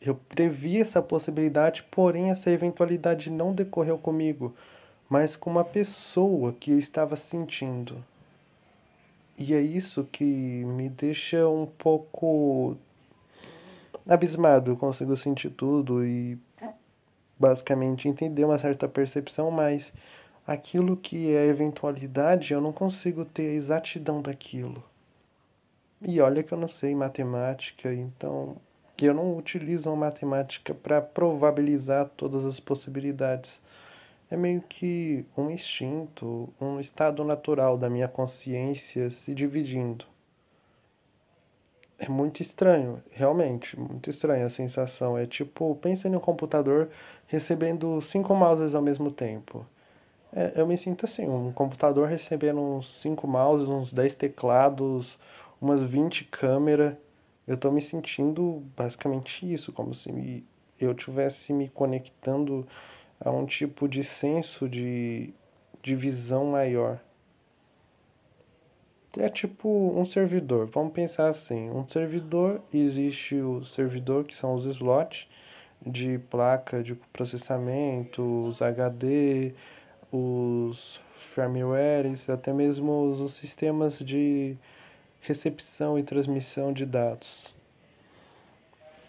Eu 0.01 0.15
previ 0.15 0.79
essa 0.79 1.01
possibilidade, 1.01 1.83
porém 1.91 2.29
essa 2.31 2.49
eventualidade 2.49 3.29
não 3.29 3.53
decorreu 3.53 3.97
comigo, 3.97 4.55
mas 5.09 5.35
com 5.35 5.49
uma 5.49 5.65
pessoa 5.65 6.53
que 6.53 6.71
eu 6.71 6.79
estava 6.79 7.15
sentindo. 7.17 8.03
E 9.37 9.53
é 9.53 9.61
isso 9.61 10.05
que 10.11 10.23
me 10.23 10.89
deixa 10.89 11.47
um 11.47 11.65
pouco 11.65 12.77
abismado. 14.07 14.71
Eu 14.71 14.77
consigo 14.77 15.15
sentir 15.17 15.49
tudo 15.49 16.05
e 16.05 16.37
basicamente 17.37 18.07
entender 18.07 18.43
uma 18.45 18.59
certa 18.59 18.87
percepção, 18.87 19.49
mas 19.51 19.93
aquilo 20.45 20.97
que 20.97 21.33
é 21.33 21.45
eventualidade 21.47 22.53
eu 22.53 22.61
não 22.61 22.73
consigo 22.73 23.23
ter 23.25 23.49
a 23.49 23.53
exatidão 23.53 24.21
daquilo. 24.21 24.83
E 26.01 26.19
olha 26.21 26.43
que 26.43 26.53
eu 26.53 26.57
não 26.57 26.69
sei 26.69 26.95
matemática, 26.95 27.93
então 27.93 28.57
eu 29.05 29.13
não 29.13 29.37
utilizo 29.37 29.89
a 29.89 29.95
matemática 29.95 30.73
para 30.73 31.01
probabilizar 31.01 32.09
todas 32.17 32.45
as 32.45 32.59
possibilidades. 32.59 33.51
É 34.31 34.37
meio 34.37 34.61
que 34.61 35.25
um 35.37 35.49
instinto, 35.49 36.49
um 36.61 36.79
estado 36.79 37.23
natural 37.23 37.77
da 37.77 37.89
minha 37.89 38.07
consciência 38.07 39.09
se 39.09 39.33
dividindo. 39.33 40.05
É 41.97 42.07
muito 42.07 42.41
estranho, 42.41 43.03
realmente, 43.11 43.77
muito 43.77 44.09
estranha 44.09 44.45
a 44.45 44.49
sensação. 44.49 45.17
É 45.17 45.25
tipo, 45.25 45.75
pensa 45.81 46.07
em 46.07 46.15
um 46.15 46.19
computador 46.19 46.89
recebendo 47.27 47.99
cinco 48.01 48.33
mouses 48.33 48.73
ao 48.73 48.81
mesmo 48.81 49.11
tempo. 49.11 49.65
É, 50.31 50.53
eu 50.55 50.67
me 50.67 50.77
sinto 50.77 51.05
assim, 51.05 51.27
um 51.27 51.51
computador 51.51 52.07
recebendo 52.07 52.61
uns 52.61 53.01
cinco 53.01 53.27
mouses, 53.27 53.67
uns 53.67 53.91
10 53.91 54.15
teclados, 54.15 55.17
umas 55.59 55.83
20 55.83 56.25
câmeras. 56.25 56.95
Eu 57.49 57.55
estou 57.55 57.71
me 57.71 57.81
sentindo 57.81 58.63
basicamente 58.77 59.51
isso, 59.51 59.73
como 59.73 59.95
se 59.95 60.11
me, 60.11 60.45
eu 60.79 60.93
tivesse 60.93 61.51
me 61.51 61.67
conectando 61.67 62.63
a 63.19 63.31
um 63.31 63.43
tipo 63.47 63.87
de 63.89 64.03
senso 64.03 64.69
de, 64.69 65.33
de 65.81 65.95
visão 65.95 66.45
maior. 66.45 66.99
É 69.17 69.27
tipo 69.29 69.67
um 69.67 70.05
servidor, 70.05 70.67
vamos 70.67 70.93
pensar 70.93 71.29
assim, 71.29 71.71
um 71.71 71.89
servidor, 71.89 72.61
existe 72.71 73.33
o 73.33 73.65
servidor 73.65 74.25
que 74.25 74.35
são 74.35 74.53
os 74.53 74.67
slots 74.67 75.27
de 75.83 76.19
placa 76.29 76.83
de 76.83 76.93
processamento, 77.11 78.21
os 78.47 78.61
HD, 78.61 79.55
os 80.11 81.01
firmwares, 81.33 82.29
até 82.29 82.53
mesmo 82.53 83.09
os 83.09 83.33
sistemas 83.33 83.97
de 83.97 84.55
recepção 85.21 85.97
e 85.97 86.03
transmissão 86.03 86.71
de 86.71 86.85
dados. 86.85 87.53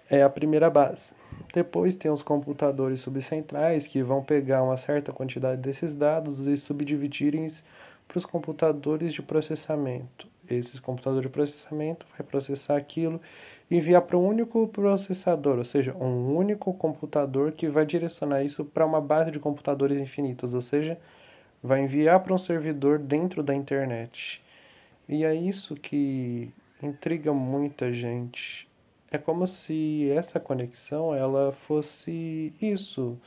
É 0.09 0.23
a 0.23 0.29
primeira 0.29 0.68
base. 0.68 1.12
Depois 1.55 1.94
tem 1.94 2.11
os 2.11 2.23
computadores 2.23 3.01
subcentrais 3.01 3.87
que 3.87 4.03
vão 4.03 4.23
pegar 4.23 4.62
uma 4.62 4.77
certa 4.77 5.12
quantidade 5.12 5.61
desses 5.61 5.94
dados 5.94 6.40
e 6.40 6.57
subdividirem 6.57 7.51
para 8.09 8.18
os 8.18 8.27
computadores 8.27 9.14
de 9.14 9.23
processamento. 9.23 10.27
Esses 10.49 10.81
computadores 10.81 11.29
de 11.29 11.33
processamento 11.33 12.05
vai 12.16 12.27
processar 12.27 12.77
aquilo 12.77 13.20
e 13.70 13.77
enviar 13.77 14.03
para 14.03 14.18
um 14.18 14.27
único 14.27 14.66
processador, 14.66 15.59
ou 15.59 15.64
seja, 15.64 15.94
um 15.94 16.35
único 16.35 16.75
computador 16.75 17.53
que 17.53 17.68
vai 17.68 17.87
direcionar 17.87 18.42
isso 18.42 18.64
para 18.64 18.85
uma 18.85 19.01
base 19.01 19.31
de 19.31 19.38
computadores 19.38 19.96
infinitos, 19.96 20.53
ou 20.53 20.61
seja, 20.61 20.99
vai 21.62 21.83
enviar 21.83 22.18
para 22.20 22.35
um 22.35 22.38
servidor 22.38 22.99
dentro 22.99 23.44
da 23.44 23.55
internet. 23.55 24.42
E 25.12 25.25
é 25.25 25.35
isso 25.35 25.75
que 25.75 26.53
intriga 26.81 27.33
muita 27.33 27.92
gente. 27.92 28.68
É 29.11 29.18
como 29.18 29.44
se 29.49 30.09
essa 30.12 30.38
conexão 30.38 31.12
ela 31.12 31.51
fosse 31.66 32.53
isso. 32.62 33.18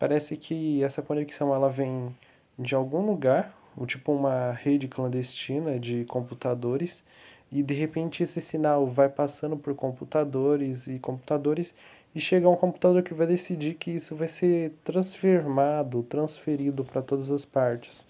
Parece 0.00 0.36
que 0.36 0.82
essa 0.82 1.00
conexão 1.02 1.54
ela 1.54 1.70
vem 1.70 2.12
de 2.58 2.74
algum 2.74 3.06
lugar, 3.06 3.56
ou 3.76 3.86
tipo 3.86 4.10
uma 4.10 4.50
rede 4.50 4.88
clandestina 4.88 5.78
de 5.78 6.04
computadores, 6.06 7.04
e 7.52 7.62
de 7.62 7.74
repente 7.74 8.24
esse 8.24 8.40
sinal 8.40 8.88
vai 8.88 9.08
passando 9.08 9.56
por 9.56 9.76
computadores 9.76 10.88
e 10.88 10.98
computadores 10.98 11.72
e 12.16 12.20
chega 12.20 12.48
um 12.48 12.56
computador 12.56 13.04
que 13.04 13.14
vai 13.14 13.28
decidir 13.28 13.74
que 13.74 13.92
isso 13.92 14.16
vai 14.16 14.26
ser 14.26 14.72
transformado, 14.82 16.02
transferido 16.02 16.84
para 16.84 17.00
todas 17.00 17.30
as 17.30 17.44
partes. 17.44 18.05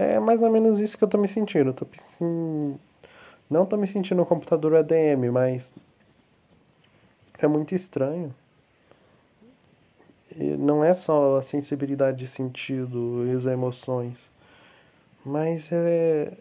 É 0.00 0.20
mais 0.20 0.40
ou 0.40 0.48
menos 0.48 0.78
isso 0.78 0.96
que 0.96 1.02
eu 1.02 1.06
estou 1.06 1.20
me 1.20 1.26
sentindo. 1.26 1.72
Tô, 1.72 1.84
assim, 1.92 2.78
não 3.50 3.64
estou 3.64 3.76
me 3.76 3.88
sentindo 3.88 4.22
um 4.22 4.24
computador 4.24 4.76
ADM, 4.76 5.28
mas 5.32 5.68
é 7.36 7.48
muito 7.48 7.74
estranho. 7.74 8.32
E 10.36 10.56
não 10.56 10.84
é 10.84 10.94
só 10.94 11.38
a 11.38 11.42
sensibilidade 11.42 12.16
de 12.16 12.28
sentido 12.28 13.26
e 13.26 13.32
as 13.32 13.44
emoções, 13.44 14.30
mas 15.26 15.66
é 15.72 16.32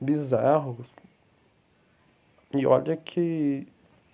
bizarro. 0.00 0.84
E 2.52 2.66
olha 2.66 2.96
que 2.96 3.68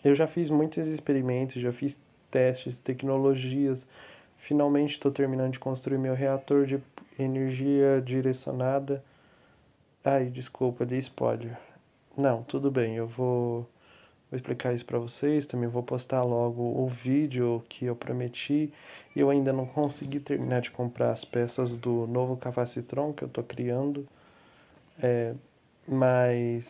eu 0.05 0.15
já 0.15 0.27
fiz 0.27 0.51
muitos 0.51 0.87
experimentos, 0.87 1.63
já 1.63 1.73
fiz 1.73 1.97
testes, 2.31 2.77
tecnologias. 2.85 3.79
Finalmente 4.41 4.93
estou 4.93 5.11
terminando 5.11 5.53
de 5.53 5.59
construir 5.59 5.97
meu 5.97 6.13
reator 6.13 6.67
de 6.67 6.79
energia 7.19 8.01
direcionada. 8.05 9.03
Ai, 10.05 10.27
desculpa, 10.27 10.87
dei 10.87 10.99
spoiler. 11.01 11.59
Não, 12.17 12.43
tudo 12.45 12.71
bem, 12.71 12.97
eu 12.97 13.07
vou, 13.07 13.69
vou 14.31 14.37
explicar 14.37 14.75
isso 14.75 14.85
para 14.85 14.99
vocês. 14.99 15.47
Também 15.47 15.69
vou 15.69 15.83
postar 15.83 16.23
logo 16.23 16.63
o 16.63 16.89
vídeo 16.89 17.63
que 17.69 17.85
eu 17.85 17.97
prometi. 17.97 18.73
Eu 19.15 19.31
ainda 19.31 19.53
não 19.53 19.67
consegui 19.67 20.21
terminar 20.21 20.61
de 20.61 20.71
comprar 20.71 21.13
as 21.13 21.25
peças 21.25 21.77
do 21.77 22.07
novo 22.07 22.37
Cavacitron 22.37 23.13
que 23.13 23.25
eu 23.25 23.29
estou 23.29 23.45
criando. 23.45 24.07
É, 25.03 25.35
mas 25.87 26.65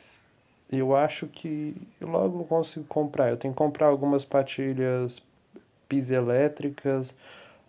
eu 0.71 0.97
acho 0.97 1.27
que 1.29 1.77
logo 2.01 2.45
consigo 2.45 2.85
comprar. 2.87 3.31
Eu 3.31 3.37
tenho 3.37 3.55
que 3.55 3.59
comprar 3.59 3.87
algumas 3.87 4.25
patilhas 4.25 5.21
piezoelétricas, 5.89 7.13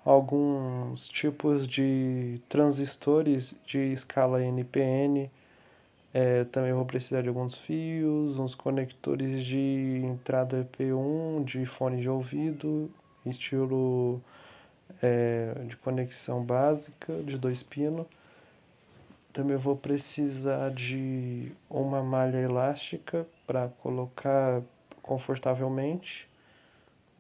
alguns 0.08 1.06
tipos 1.10 1.68
de 1.68 2.40
transistores 2.48 3.54
de 3.66 3.92
escala 3.92 4.42
NPN. 4.42 5.30
É, 6.14 6.46
também 6.46 6.72
vou 6.72 6.86
precisar 6.86 7.22
de 7.22 7.28
alguns 7.28 7.58
fios, 7.60 8.40
uns 8.40 8.56
conectores 8.56 9.46
de 9.46 10.02
entrada 10.06 10.68
P1, 10.80 11.44
de 11.44 11.66
fone 11.66 12.00
de 12.00 12.08
ouvido, 12.08 12.90
estilo 13.26 14.22
é, 15.02 15.54
de 15.68 15.76
conexão 15.76 16.42
básica 16.42 17.22
de 17.24 17.38
dois 17.38 17.62
pinos. 17.64 18.08
Também 19.34 19.58
vou 19.58 19.76
precisar 19.76 20.72
de 20.72 21.52
uma 21.70 22.02
malha 22.02 22.38
elástica 22.38 23.28
para 23.46 23.68
colocar 23.84 24.62
confortavelmente. 25.02 26.30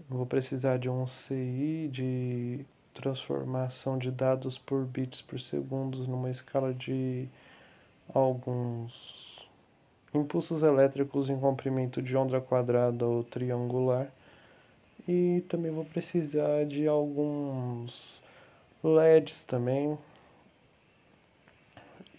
Vou 0.09 0.25
precisar 0.25 0.79
de 0.79 0.89
um 0.89 1.05
CI 1.05 1.89
de 1.91 2.65
transformação 2.97 3.97
de 3.97 4.09
dados 4.09 4.57
por 4.57 4.83
bits 4.85 5.21
por 5.21 5.39
segundo 5.39 5.99
numa 6.07 6.31
escala 6.31 6.73
de 6.73 7.29
alguns 8.13 9.47
impulsos 10.13 10.63
elétricos 10.63 11.29
em 11.29 11.39
comprimento 11.39 12.01
de 12.01 12.17
onda 12.17 12.41
quadrada 12.41 13.05
ou 13.05 13.23
triangular 13.23 14.07
E 15.07 15.43
também 15.47 15.71
vou 15.71 15.85
precisar 15.85 16.65
de 16.65 16.87
alguns 16.87 18.21
LEDs 18.83 19.43
também. 19.43 19.97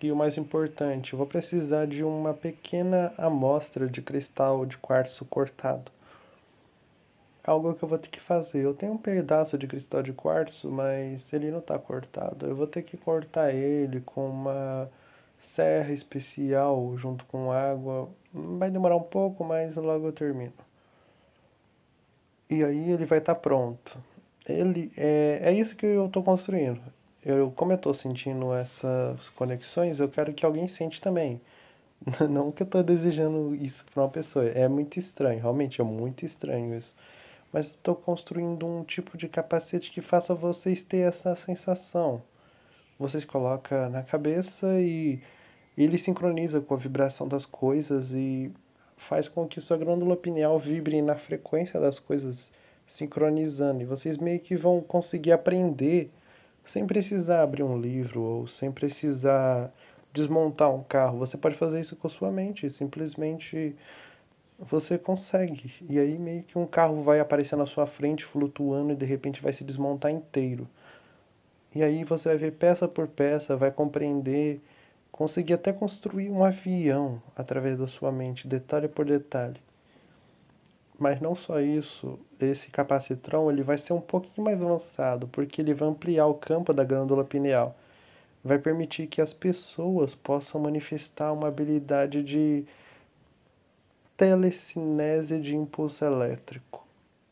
E 0.01 0.13
o 0.13 0.17
mais 0.17 0.39
importante, 0.39 1.17
vou 1.17 1.27
precisar 1.27 1.87
de 1.89 2.05
uma 2.05 2.33
pequena 2.33 3.13
amostra 3.19 3.89
de 3.89 4.01
cristal 4.01 4.65
de 4.65 4.79
quartzo 4.79 5.25
cortado. 5.25 5.91
Algo 7.49 7.75
que 7.75 7.83
eu 7.83 7.89
vou 7.89 7.99
ter 7.99 8.11
que 8.11 8.21
fazer. 8.21 8.63
Eu 8.65 8.75
tenho 8.75 8.93
um 8.93 8.99
pedaço 8.99 9.57
de 9.57 9.67
cristal 9.67 10.03
de 10.03 10.13
quartzo, 10.13 10.71
mas 10.71 11.33
ele 11.33 11.51
não 11.51 11.61
está 11.61 11.79
cortado. 11.79 12.47
Eu 12.47 12.55
vou 12.55 12.67
ter 12.67 12.83
que 12.83 12.97
cortar 12.99 13.55
ele 13.55 14.03
com 14.03 14.29
uma 14.29 14.91
serra 15.55 15.91
especial 15.93 16.95
junto 16.99 17.25
com 17.25 17.51
água. 17.51 18.11
Vai 18.35 18.71
demorar 18.71 18.97
um 18.97 19.03
pouco, 19.03 19.45
mas 19.45 19.75
logo 19.77 20.07
eu 20.09 20.13
termino. 20.13 20.53
E 22.51 22.63
aí 22.63 22.91
ele 22.91 23.07
vai 23.07 23.19
estar 23.19 23.35
tá 23.35 23.41
pronto. 23.41 23.99
Ele 24.47 24.93
é, 24.95 25.41
é 25.45 25.53
isso 25.53 25.75
que 25.75 25.87
eu 25.87 26.07
estou 26.07 26.23
construindo. 26.23 26.83
Eu, 27.25 27.51
como 27.57 27.73
eu 27.73 27.77
estou 27.77 27.95
sentindo 27.95 28.53
essas 28.55 29.29
conexões, 29.31 29.99
eu 29.99 30.09
quero 30.11 30.35
que 30.35 30.45
alguém 30.45 30.69
sente 30.69 31.01
também. 31.01 31.41
Não 32.29 32.53
que 32.53 32.63
eu 32.63 32.67
estou 32.67 32.83
desejando 32.83 33.55
isso 33.55 33.83
para 33.87 34.03
uma 34.03 34.11
pessoa. 34.11 34.47
É 34.51 34.69
muito 34.69 34.99
estranho, 34.99 35.41
realmente 35.41 35.81
é 35.81 35.85
muito 35.85 36.27
estranho 36.27 36.77
isso. 36.77 36.95
Mas 37.53 37.67
estou 37.67 37.95
construindo 37.95 38.67
um 38.67 38.85
tipo 38.85 39.17
de 39.17 39.29
capacete 39.29 39.91
que 39.91 40.01
faça 40.01 40.35
vocês 40.35 40.83
ter 40.83 41.09
essa 41.09 41.35
sensação. 41.37 42.23
Vocês 42.99 43.25
colocam 43.25 43.89
na 43.89 44.03
cabeça 44.03 44.67
e 44.81 45.21
ele 45.77 45.97
sincroniza 45.97 46.61
com 46.61 46.75
a 46.75 46.77
vibração 46.77 47.27
das 47.29 47.47
coisas 47.47 48.11
e 48.13 48.53
faz 49.09 49.29
com 49.29 49.47
que 49.47 49.61
sua 49.61 49.77
glândula 49.77 50.17
pineal 50.17 50.59
vibre 50.59 51.01
na 51.01 51.15
frequência 51.15 51.81
das 51.81 51.99
coisas 51.99 52.51
sincronizando. 52.89 53.83
E 53.83 53.87
vocês 53.87 54.19
meio 54.19 54.41
que 54.41 54.57
vão 54.57 54.81
conseguir 54.81 55.33
aprender 55.33 56.11
sem 56.67 56.87
precisar 56.87 57.43
abrir 57.43 57.63
um 57.63 57.81
livro 57.81 58.21
ou 58.21 58.49
sem 58.49 58.71
precisar 58.71 59.73
desmontar 60.13 60.75
um 60.75 60.83
carro. 60.83 61.19
Você 61.19 61.37
pode 61.37 61.57
fazer 61.57 61.81
isso 61.81 61.97
com 61.97 62.09
sua 62.09 62.31
mente, 62.31 62.71
simplesmente 62.71 63.75
você 64.59 64.99
consegue. 64.99 65.73
E 65.89 65.99
aí 65.99 66.19
meio 66.19 66.43
que 66.43 66.59
um 66.59 66.67
carro 66.67 67.03
vai 67.03 67.21
aparecer 67.21 67.57
na 67.57 67.67
sua 67.67 67.87
frente 67.87 68.25
flutuando 68.25 68.93
e 68.93 68.97
de 68.97 69.07
repente 69.07 69.43
vai 69.43 69.53
se 69.53 69.65
desmontar 69.65 70.11
inteiro. 70.11 70.69
E 71.75 71.83
aí 71.83 72.05
você 72.05 72.31
vai 72.31 72.39
ver 72.39 72.53
peça 72.53 72.89
por 72.89 73.07
peça, 73.09 73.57
vai 73.57 73.71
compreender 73.71 74.61
Consegui 75.19 75.53
até 75.53 75.73
construir 75.73 76.31
um 76.31 76.45
avião 76.45 77.21
através 77.35 77.77
da 77.77 77.89
sua 77.89 78.13
mente, 78.13 78.47
detalhe 78.47 78.87
por 78.87 79.05
detalhe. 79.05 79.61
Mas 80.97 81.21
não 81.21 81.35
só 81.35 81.61
isso, 81.61 82.17
esse 82.39 82.71
capacitrão 82.71 83.51
ele 83.51 83.65
vai 83.65 83.79
ser 83.79 83.93
um 83.95 84.01
pouquinho 84.01 84.45
mais 84.45 84.63
avançado, 84.63 85.27
porque 85.27 85.61
ele 85.61 85.75
vai 85.75 85.89
ampliar 85.89 86.27
o 86.27 86.35
campo 86.35 86.73
da 86.73 86.85
glândula 86.85 87.25
pineal. 87.25 87.77
Vai 88.45 88.61
permitir 88.61 89.09
que 89.09 89.21
as 89.21 89.33
pessoas 89.33 90.15
possam 90.15 90.61
manifestar 90.61 91.33
uma 91.33 91.49
habilidade 91.49 92.23
de 92.23 92.65
telecinese 94.19 95.39
de 95.39 95.55
impulso 95.55 96.05
elétrico. 96.05 96.85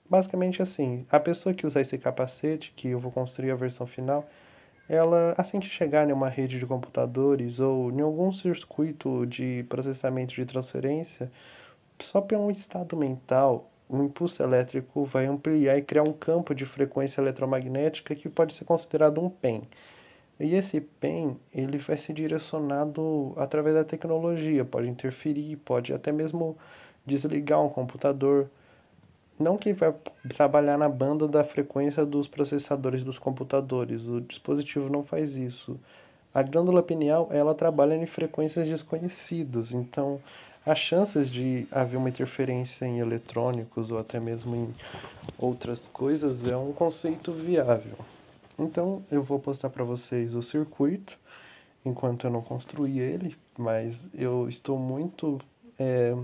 Basicamente 0.09 0.63
assim, 0.63 1.05
a 1.11 1.19
pessoa 1.19 1.53
que 1.53 1.67
usar 1.67 1.81
esse 1.81 1.99
capacete, 1.99 2.73
que 2.77 2.91
eu 2.91 3.01
vou 3.01 3.11
construir 3.11 3.51
a 3.51 3.57
versão 3.57 3.89
final, 3.89 4.25
ela, 4.89 5.35
assim 5.37 5.59
que 5.59 5.67
chegar 5.67 6.09
em 6.09 6.13
uma 6.13 6.29
rede 6.29 6.61
de 6.61 6.65
computadores 6.65 7.59
ou 7.59 7.91
em 7.91 8.01
algum 8.01 8.33
circuito 8.33 9.27
de 9.27 9.67
processamento 9.69 10.33
de 10.33 10.47
transferência, 10.47 11.29
só 12.01 12.21
pelo 12.21 12.53
estado 12.53 12.97
mental, 12.97 13.69
o 13.89 14.01
impulso 14.05 14.41
elétrico 14.41 15.05
vai 15.05 15.27
ampliar 15.27 15.77
e 15.77 15.83
criar 15.83 16.05
um 16.05 16.13
campo 16.13 16.55
de 16.55 16.65
frequência 16.65 17.21
eletromagnética 17.21 18.15
que 18.15 18.29
pode 18.29 18.55
ser 18.55 18.65
considerado 18.65 19.21
um 19.21 19.29
PEN. 19.29 19.63
E 20.39 20.55
esse 20.55 20.81
PEN, 20.81 21.37
ele 21.53 21.79
vai 21.79 21.97
ser 21.97 22.13
direcionado 22.13 23.33
através 23.37 23.75
da 23.75 23.85
tecnologia, 23.85 24.65
pode 24.65 24.89
interferir, 24.89 25.57
pode 25.57 25.95
até 25.95 26.13
mesmo 26.13 26.57
desligar 27.07 27.63
um 27.63 27.71
computador, 27.71 28.51
não 29.39 29.57
que 29.57 29.73
vai 29.73 29.95
trabalhar 30.35 30.77
na 30.77 30.89
banda 30.89 31.27
da 31.27 31.45
frequência 31.45 32.05
dos 32.05 32.29
processadores 32.29 33.03
dos 33.03 33.19
computadores. 33.19 34.07
O 34.07 34.21
dispositivo 34.21 34.91
não 34.91 35.05
faz 35.05 35.37
isso. 35.37 35.79
A 36.35 36.43
glândula 36.43 36.83
pineal, 36.83 37.29
ela 37.31 37.55
trabalha 37.55 37.95
em 37.95 38.07
frequências 38.07 38.69
desconhecidas. 38.69 39.73
Então, 39.73 40.21
as 40.67 40.79
chances 40.79 41.31
de 41.31 41.67
haver 41.71 41.97
uma 41.97 42.09
interferência 42.09 42.85
em 42.85 42.99
eletrônicos 42.99 43.91
ou 43.91 43.99
até 43.99 44.19
mesmo 44.19 44.55
em 44.55 44.75
outras 45.39 45.87
coisas 45.89 46.47
é 46.47 46.57
um 46.57 46.73
conceito 46.73 47.33
viável. 47.33 47.97
Então, 48.59 49.05
eu 49.11 49.23
vou 49.23 49.39
postar 49.39 49.69
para 49.71 49.85
vocês 49.85 50.35
o 50.35 50.43
circuito 50.43 51.19
enquanto 51.85 52.27
eu 52.27 52.31
não 52.31 52.43
construí 52.43 52.99
ele, 52.99 53.37
mas 53.57 54.03
eu 54.15 54.49
estou 54.49 54.79
muito 54.79 55.39
é, 55.79 56.17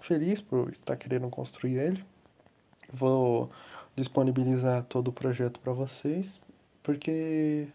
feliz 0.00 0.40
por 0.40 0.70
estar 0.70 0.96
querendo 0.96 1.28
construir 1.28 1.78
ele. 1.78 2.04
Vou 2.92 3.50
disponibilizar 3.94 4.84
todo 4.84 5.08
o 5.08 5.12
projeto 5.12 5.60
para 5.60 5.72
vocês, 5.72 6.40
porque. 6.82 7.66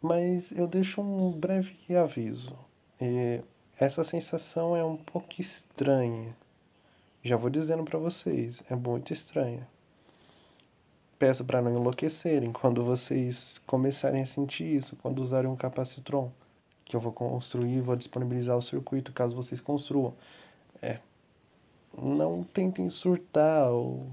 Mas 0.00 0.50
eu 0.52 0.66
deixo 0.66 1.00
um 1.00 1.30
breve 1.30 1.76
aviso. 1.96 2.58
E 3.00 3.40
essa 3.78 4.02
sensação 4.02 4.76
é 4.76 4.84
um 4.84 4.96
pouco 4.96 5.40
estranha. 5.40 6.34
Já 7.22 7.36
vou 7.36 7.50
dizendo 7.50 7.84
para 7.84 7.98
vocês, 7.98 8.60
é 8.68 8.74
muito 8.74 9.12
estranha. 9.12 9.68
Peço 11.22 11.44
para 11.44 11.62
não 11.62 11.70
enlouquecerem 11.70 12.50
quando 12.50 12.82
vocês 12.82 13.60
começarem 13.64 14.22
a 14.22 14.26
sentir 14.26 14.64
isso, 14.64 14.96
quando 14.96 15.20
usarem 15.22 15.48
um 15.48 15.54
capacitron, 15.54 16.32
que 16.84 16.96
eu 16.96 17.00
vou 17.00 17.12
construir, 17.12 17.80
vou 17.80 17.94
disponibilizar 17.94 18.58
o 18.58 18.60
circuito 18.60 19.12
caso 19.12 19.36
vocês 19.36 19.60
construam. 19.60 20.14
É, 20.82 20.98
não 21.96 22.42
tentem 22.42 22.90
surtar 22.90 23.70
ou 23.70 24.04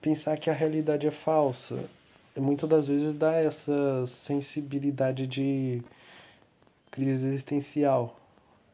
pensar 0.00 0.38
que 0.38 0.48
a 0.48 0.52
realidade 0.52 1.08
é 1.08 1.10
falsa. 1.10 1.90
Muitas 2.36 2.70
das 2.70 2.86
vezes 2.86 3.14
dá 3.14 3.32
essa 3.32 4.06
sensibilidade 4.06 5.26
de 5.26 5.82
crise 6.92 7.26
existencial. 7.26 8.16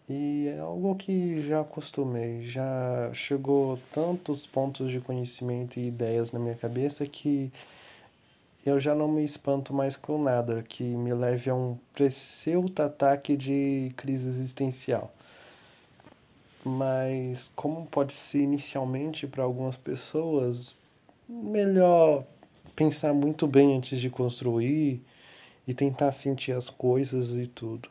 E 0.09 0.49
é 0.49 0.59
algo 0.61 0.95
que 0.97 1.43
já 1.43 1.61
acostumei, 1.61 2.43
já 2.47 3.11
chegou 3.13 3.79
tantos 3.93 4.47
pontos 4.47 4.91
de 4.91 5.01
conhecimento 5.01 5.79
e 5.79 5.89
ideias 5.89 6.33
na 6.33 6.39
minha 6.39 6.55
cabeça 6.55 7.07
que 7.07 7.53
eu 8.65 8.81
já 8.81 8.95
não 8.95 9.09
me 9.09 9.23
espanto 9.23 9.75
mais 9.75 9.97
com 9.97 10.23
nada 10.23 10.63
que 10.63 10.83
me 10.83 11.13
leve 11.13 11.51
a 11.51 11.55
um 11.55 11.77
pseudo 11.95 12.83
ataque 12.83 13.37
de 13.37 13.93
crise 13.97 14.27
existencial 14.29 15.13
mas 16.69 17.51
como 17.57 17.87
pode 17.87 18.13
ser 18.13 18.41
inicialmente 18.41 19.27
para 19.27 19.43
algumas 19.43 19.77
pessoas, 19.77 20.79
melhor 21.29 22.25
pensar 22.77 23.13
muito 23.13 23.47
bem 23.47 23.77
antes 23.77 24.01
de 24.01 24.11
construir 24.11 25.01
e 25.67 25.75
tentar 25.75 26.13
sentir 26.13 26.53
as 26.53 26.69
coisas 26.69 27.31
e 27.31 27.47
tudo. 27.47 27.89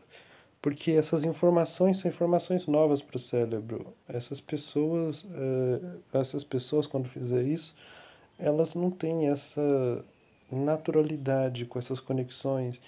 Porque 0.67 0.91
essas 0.91 1.23
informações 1.23 1.99
são 1.99 2.12
informações 2.12 2.67
novas 2.67 2.99
para 3.01 3.15
o 3.15 3.19
cérebro. 3.21 3.93
Essas 4.06 4.41
pessoas, 4.41 5.23
uh, 5.23 6.01
essas 6.12 6.43
pessoas 6.43 6.86
quando 6.86 7.08
fizer 7.08 7.41
isso, 7.43 7.73
elas 8.38 8.75
não 8.75 8.91
têm 8.91 9.30
essa 9.30 10.03
naturalidade 10.51 11.63
com 11.63 11.80
essas 11.80 12.01
conexões. 12.01 12.82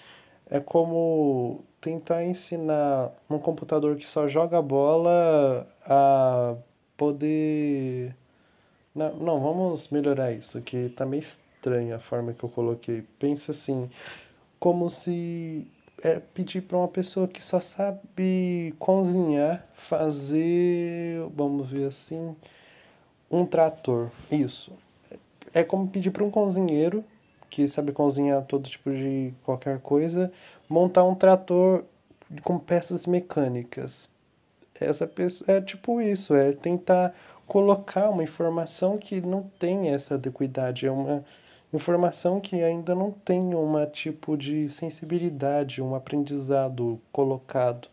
É 0.44 0.60
como 0.60 1.64
tentar 1.80 2.22
ensinar 2.22 3.14
um 3.30 3.38
computador 3.38 3.96
que 3.96 4.06
só 4.06 4.28
joga 4.28 4.60
bola 4.60 5.66
a 5.82 6.56
poder. 6.98 8.14
Não, 8.94 9.16
não, 9.16 9.40
vamos 9.40 9.88
melhorar 9.88 10.32
isso, 10.32 10.60
que 10.60 10.90
tá 10.90 11.06
meio 11.06 11.20
estranha 11.20 11.96
a 11.96 11.98
forma 11.98 12.34
que 12.34 12.44
eu 12.44 12.50
coloquei. 12.50 13.06
Pensa 13.18 13.52
assim, 13.52 13.88
como 14.58 14.90
se 14.90 15.66
é 16.02 16.20
pedir 16.34 16.62
para 16.62 16.76
uma 16.76 16.88
pessoa 16.88 17.28
que 17.28 17.42
só 17.42 17.60
sabe 17.60 18.74
cozinhar, 18.78 19.66
fazer, 19.74 21.20
vamos 21.34 21.70
ver 21.70 21.86
assim, 21.86 22.34
um 23.30 23.44
trator. 23.44 24.10
Isso. 24.30 24.72
É 25.52 25.62
como 25.62 25.88
pedir 25.88 26.10
para 26.10 26.24
um 26.24 26.30
cozinheiro 26.30 27.04
que 27.50 27.66
sabe 27.66 27.92
cozinhar 27.92 28.44
todo 28.44 28.68
tipo 28.68 28.90
de 28.90 29.34
qualquer 29.44 29.80
coisa, 29.80 30.32
montar 30.68 31.04
um 31.04 31.14
trator 31.14 31.84
com 32.44 32.58
peças 32.58 33.06
mecânicas. 33.06 34.08
Essa 34.80 35.06
pessoa 35.06 35.56
é 35.56 35.60
tipo 35.60 36.00
isso, 36.00 36.34
é 36.34 36.52
tentar 36.52 37.14
colocar 37.46 38.08
uma 38.08 38.22
informação 38.22 38.96
que 38.96 39.20
não 39.20 39.42
tem 39.58 39.90
essa 39.90 40.14
adequidade, 40.14 40.86
é 40.86 40.90
uma 40.90 41.24
informação 41.72 42.40
que 42.40 42.62
ainda 42.62 42.94
não 42.94 43.12
tem 43.12 43.54
um 43.54 43.86
tipo 43.86 44.36
de 44.36 44.68
sensibilidade, 44.68 45.80
um 45.82 45.94
aprendizado 45.94 47.00
colocado. 47.12 47.88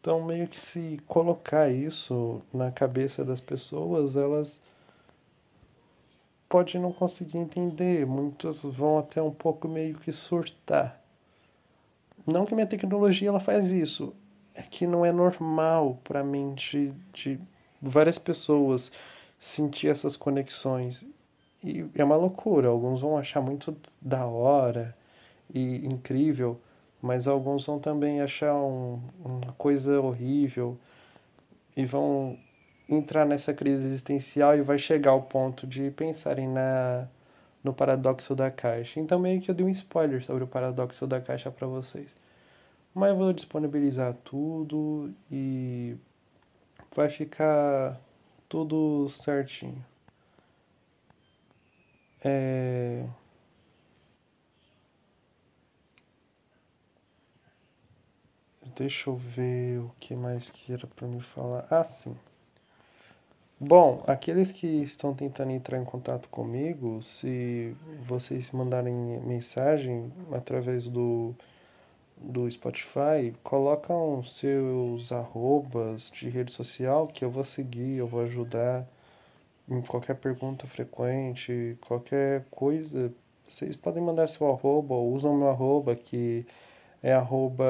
Então, 0.00 0.22
meio 0.22 0.46
que 0.48 0.58
se 0.58 1.00
colocar 1.06 1.68
isso 1.70 2.40
na 2.54 2.70
cabeça 2.70 3.24
das 3.24 3.40
pessoas, 3.40 4.16
elas 4.16 4.60
pode 6.48 6.78
não 6.78 6.92
conseguir 6.92 7.38
entender, 7.38 8.06
muitos 8.06 8.62
vão 8.62 8.98
até 8.98 9.20
um 9.20 9.32
pouco 9.32 9.68
meio 9.68 9.96
que 9.96 10.12
surtar. 10.12 11.00
Não 12.26 12.46
que 12.46 12.54
minha 12.54 12.66
tecnologia 12.66 13.28
ela 13.28 13.40
faz 13.40 13.70
isso, 13.70 14.14
é 14.54 14.62
que 14.62 14.86
não 14.86 15.04
é 15.04 15.12
normal 15.12 15.98
para 16.02 16.20
a 16.20 16.24
mente 16.24 16.94
de 17.12 17.38
várias 17.80 18.18
pessoas 18.18 18.90
sentir 19.38 19.88
essas 19.88 20.16
conexões. 20.16 21.04
E 21.66 21.84
é 21.96 22.04
uma 22.04 22.14
loucura, 22.14 22.68
alguns 22.68 23.00
vão 23.00 23.18
achar 23.18 23.40
muito 23.40 23.76
da 24.00 24.24
hora 24.24 24.96
e 25.52 25.84
incrível, 25.84 26.60
mas 27.02 27.26
alguns 27.26 27.66
vão 27.66 27.80
também 27.80 28.20
achar 28.20 28.54
um, 28.54 29.00
uma 29.24 29.52
coisa 29.58 30.00
horrível 30.00 30.78
e 31.76 31.84
vão 31.84 32.38
entrar 32.88 33.26
nessa 33.26 33.52
crise 33.52 33.84
existencial 33.84 34.56
e 34.56 34.62
vai 34.62 34.78
chegar 34.78 35.10
ao 35.10 35.22
ponto 35.22 35.66
de 35.66 35.90
pensarem 35.90 36.46
na 36.48 37.08
no 37.64 37.74
paradoxo 37.74 38.32
da 38.36 38.48
caixa. 38.48 39.00
Então 39.00 39.18
meio 39.18 39.40
que 39.40 39.50
eu 39.50 39.54
dei 39.54 39.66
um 39.66 39.68
spoiler 39.70 40.24
sobre 40.24 40.44
o 40.44 40.46
paradoxo 40.46 41.04
da 41.04 41.20
caixa 41.20 41.50
para 41.50 41.66
vocês. 41.66 42.14
Mas 42.94 43.10
eu 43.10 43.16
vou 43.16 43.32
disponibilizar 43.32 44.14
tudo 44.24 45.12
e 45.30 45.96
vai 46.94 47.08
ficar 47.08 48.00
tudo 48.48 49.08
certinho. 49.08 49.84
É... 52.24 53.04
Deixa 58.76 59.08
eu 59.08 59.16
ver 59.16 59.78
o 59.80 59.90
que 59.98 60.14
mais 60.14 60.50
que 60.50 60.72
era 60.72 60.86
para 60.86 61.08
me 61.08 61.20
falar. 61.20 61.66
Ah, 61.70 61.82
sim. 61.82 62.14
Bom, 63.58 64.04
aqueles 64.06 64.52
que 64.52 64.66
estão 64.66 65.14
tentando 65.14 65.50
entrar 65.50 65.78
em 65.78 65.84
contato 65.84 66.28
comigo, 66.28 67.02
se 67.02 67.74
vocês 68.06 68.50
mandarem 68.50 68.94
mensagem 69.20 70.12
através 70.30 70.86
do, 70.86 71.34
do 72.18 72.50
Spotify, 72.50 73.34
colocam 73.42 74.22
seus 74.24 75.10
arrobas 75.10 76.10
de 76.12 76.28
rede 76.28 76.52
social 76.52 77.06
que 77.08 77.24
eu 77.24 77.30
vou 77.30 77.44
seguir, 77.44 77.96
eu 77.96 78.06
vou 78.06 78.20
ajudar 78.20 78.86
em 79.68 79.80
qualquer 79.82 80.14
pergunta 80.16 80.66
frequente, 80.66 81.76
qualquer 81.86 82.44
coisa. 82.50 83.12
Vocês 83.48 83.76
podem 83.76 84.02
mandar 84.02 84.28
seu 84.28 84.48
arroba, 84.50 84.94
ou 84.94 85.12
usam 85.12 85.36
meu 85.36 85.48
arroba 85.48 85.94
que 85.94 86.46
é 87.02 87.12
arroba 87.12 87.64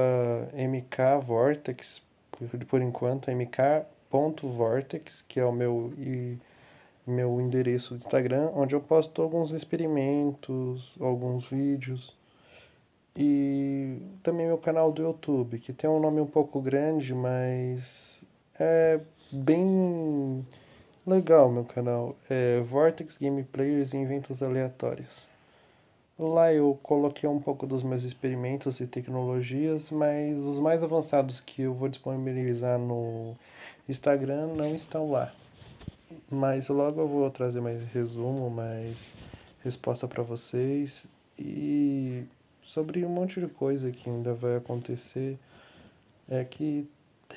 mkvortex, 0.54 2.02
por, 2.68 2.82
enquanto, 2.82 3.30
mk.vortex, 3.30 5.22
que 5.28 5.40
é 5.40 5.44
o 5.44 5.52
meu, 5.52 5.92
e, 5.98 6.38
meu 7.06 7.40
endereço 7.40 7.94
do 7.94 8.04
Instagram, 8.04 8.50
onde 8.54 8.74
eu 8.74 8.80
posto 8.80 9.22
alguns 9.22 9.52
experimentos, 9.52 10.94
alguns 11.00 11.46
vídeos. 11.48 12.14
E 13.14 13.98
também 14.22 14.46
meu 14.46 14.58
canal 14.58 14.92
do 14.92 15.02
YouTube, 15.02 15.58
que 15.58 15.72
tem 15.72 15.88
um 15.88 15.98
nome 15.98 16.20
um 16.20 16.26
pouco 16.26 16.60
grande, 16.60 17.14
mas 17.14 18.22
é 18.58 19.00
bem 19.32 20.44
legal 21.06 21.50
meu 21.50 21.64
canal. 21.64 22.16
É 22.28 22.60
Vortex 22.60 23.16
Gameplayers 23.16 23.94
e 23.94 23.96
Inventos 23.96 24.42
Aleatórios. 24.42 25.24
Lá 26.18 26.52
eu 26.52 26.78
coloquei 26.82 27.28
um 27.28 27.38
pouco 27.38 27.66
dos 27.66 27.82
meus 27.82 28.02
experimentos 28.02 28.80
e 28.80 28.86
tecnologias, 28.86 29.90
mas 29.90 30.38
os 30.38 30.58
mais 30.58 30.82
avançados 30.82 31.40
que 31.40 31.62
eu 31.62 31.74
vou 31.74 31.88
disponibilizar 31.88 32.78
no 32.78 33.36
Instagram 33.88 34.48
não 34.54 34.74
estão 34.74 35.10
lá. 35.10 35.32
Mas 36.30 36.68
logo 36.68 37.00
eu 37.00 37.06
vou 37.08 37.30
trazer 37.30 37.60
mais 37.60 37.82
resumo, 37.92 38.50
mais 38.50 39.06
resposta 39.62 40.08
para 40.08 40.22
vocês 40.22 41.04
e 41.38 42.24
sobre 42.62 43.04
um 43.04 43.10
monte 43.10 43.40
de 43.40 43.46
coisa 43.46 43.90
que 43.90 44.08
ainda 44.08 44.32
vai 44.32 44.56
acontecer. 44.56 45.38
É 46.28 46.42
que 46.44 46.88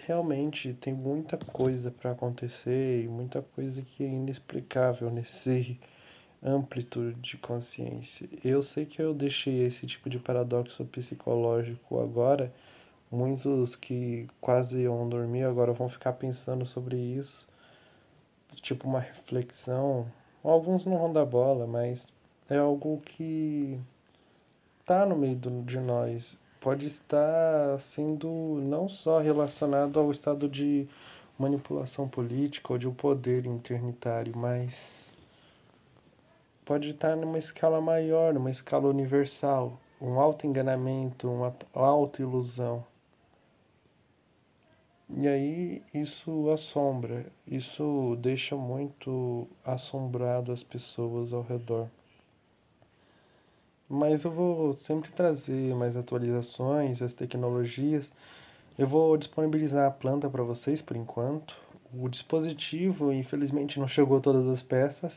realmente 0.10 0.74
tem 0.74 0.92
muita 0.92 1.38
coisa 1.38 1.92
para 1.92 2.10
acontecer 2.10 3.04
e 3.04 3.08
muita 3.08 3.44
coisa 3.44 3.80
que 3.80 4.04
é 4.04 4.08
inexplicável 4.08 5.12
nesse 5.12 5.80
amplitude 6.42 7.22
de 7.22 7.38
consciência. 7.38 8.28
Eu 8.44 8.64
sei 8.64 8.88
que 8.88 9.00
eu 9.00 9.14
deixei 9.14 9.64
esse 9.68 9.86
tipo 9.86 10.10
de 10.10 10.18
paradoxo 10.18 10.84
psicológico 10.86 12.00
agora. 12.00 12.52
Muitos 13.12 13.76
que 13.76 14.28
quase 14.42 14.80
iam 14.80 15.08
dormir 15.08 15.44
agora 15.44 15.74
vão 15.74 15.88
ficar 15.88 16.14
pensando 16.14 16.66
sobre 16.66 16.98
isso, 16.98 17.48
tipo 18.56 18.88
uma 18.88 19.00
reflexão. 19.00 20.08
Alguns 20.44 20.88
não 20.88 20.98
vão 20.98 21.14
dar 21.14 21.26
bola, 21.26 21.68
mas 21.68 22.04
é 22.50 22.58
algo 22.58 23.00
que 23.02 23.80
está 24.82 25.06
no 25.06 25.16
meio 25.16 25.36
de 25.36 25.80
nós. 25.80 26.36
Pode 26.60 26.88
estar 26.88 27.80
sendo 27.80 28.28
não 28.62 28.90
só 28.90 29.20
relacionado 29.20 30.00
ao 30.00 30.12
estado 30.12 30.48
de 30.50 30.88
manipulação 31.38 32.08
política 32.08 32.74
ou 32.74 32.78
de 32.78 32.88
um 32.88 32.94
poder 32.94 33.46
internitário, 33.46 34.36
mas 34.36 35.10
pode 36.66 36.90
estar 36.90 37.16
numa 37.16 37.40
escala 37.40 37.80
maior, 37.80 38.34
numa 38.34 38.52
escala 38.52 38.90
universal, 38.90 39.80
um 40.02 40.20
auto-enganamento, 40.20 41.30
uma 41.30 41.56
auto-ilusão. 41.74 42.86
E 45.10 45.28
aí 45.28 45.82
isso 45.94 46.52
assombra, 46.52 47.26
isso 47.48 48.18
deixa 48.22 48.56
muito 48.56 49.48
assombrado 49.66 50.52
as 50.52 50.62
pessoas 50.62 51.34
ao 51.34 51.42
redor. 51.42 51.88
Mas 53.90 54.24
eu 54.24 54.32
vou 54.32 54.76
sempre 54.78 55.12
trazer 55.12 55.74
mais 55.76 55.98
atualizações, 55.98 57.02
as 57.02 57.14
tecnologias. 57.14 58.10
Eu 58.78 58.88
vou 58.88 59.18
disponibilizar 59.18 59.88
a 59.88 59.92
planta 59.92 60.30
para 60.30 60.44
vocês 60.44 60.82
por 60.82 60.96
enquanto. 60.96 61.56
O 61.94 62.08
dispositivo, 62.08 63.12
infelizmente, 63.12 63.80
não 63.80 63.88
chegou 63.88 64.22
todas 64.22 64.48
as 64.48 64.62
peças 64.62 65.12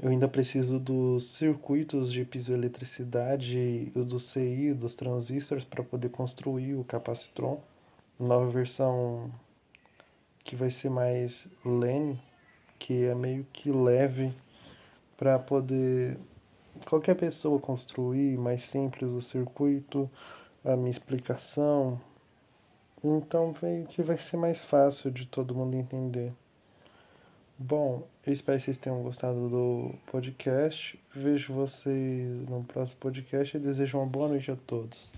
eu 0.00 0.10
ainda 0.10 0.26
preciso 0.26 0.78
dos 0.78 1.28
circuitos 1.36 2.12
de 2.12 2.24
piezoeletricidade, 2.24 3.92
do 3.94 4.18
CI, 4.18 4.74
dos 4.74 4.94
transistores 4.94 5.64
para 5.64 5.84
poder 5.84 6.10
construir 6.10 6.74
o 6.74 6.84
capacitron. 6.84 7.60
Nova 8.18 8.50
versão 8.50 9.30
que 10.42 10.56
vai 10.56 10.70
ser 10.70 10.90
mais 10.90 11.46
lene, 11.64 12.20
que 12.78 13.04
é 13.04 13.14
meio 13.14 13.46
que 13.52 13.70
leve 13.70 14.34
para 15.16 15.38
poder 15.38 16.18
qualquer 16.86 17.14
pessoa 17.14 17.58
construir, 17.60 18.36
mais 18.36 18.62
simples 18.62 19.10
o 19.10 19.22
circuito, 19.22 20.10
a 20.64 20.76
minha 20.76 20.90
explicação. 20.90 22.00
Então 23.02 23.54
meio 23.62 23.86
que 23.86 24.02
vai 24.02 24.16
ser 24.16 24.36
mais 24.36 24.60
fácil 24.64 25.10
de 25.10 25.26
todo 25.26 25.54
mundo 25.54 25.76
entender. 25.76 26.32
Bom, 27.56 28.08
eu 28.26 28.32
espero 28.32 28.58
que 28.58 28.64
vocês 28.64 28.78
tenham 28.78 29.02
gostado 29.02 29.48
do 29.48 29.94
podcast. 30.10 30.98
Vejo 31.14 31.54
vocês 31.54 32.48
no 32.48 32.64
próximo 32.64 32.98
podcast 32.98 33.56
e 33.56 33.60
desejo 33.60 33.98
uma 33.98 34.06
boa 34.06 34.28
noite 34.28 34.50
a 34.50 34.56
todos. 34.56 35.12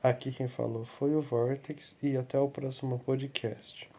Aqui 0.00 0.30
quem 0.30 0.46
falou 0.46 0.84
foi 0.84 1.14
o 1.14 1.20
Vortex 1.20 1.96
e 2.00 2.16
até 2.16 2.38
o 2.38 2.48
próximo 2.48 3.00
podcast. 3.00 3.89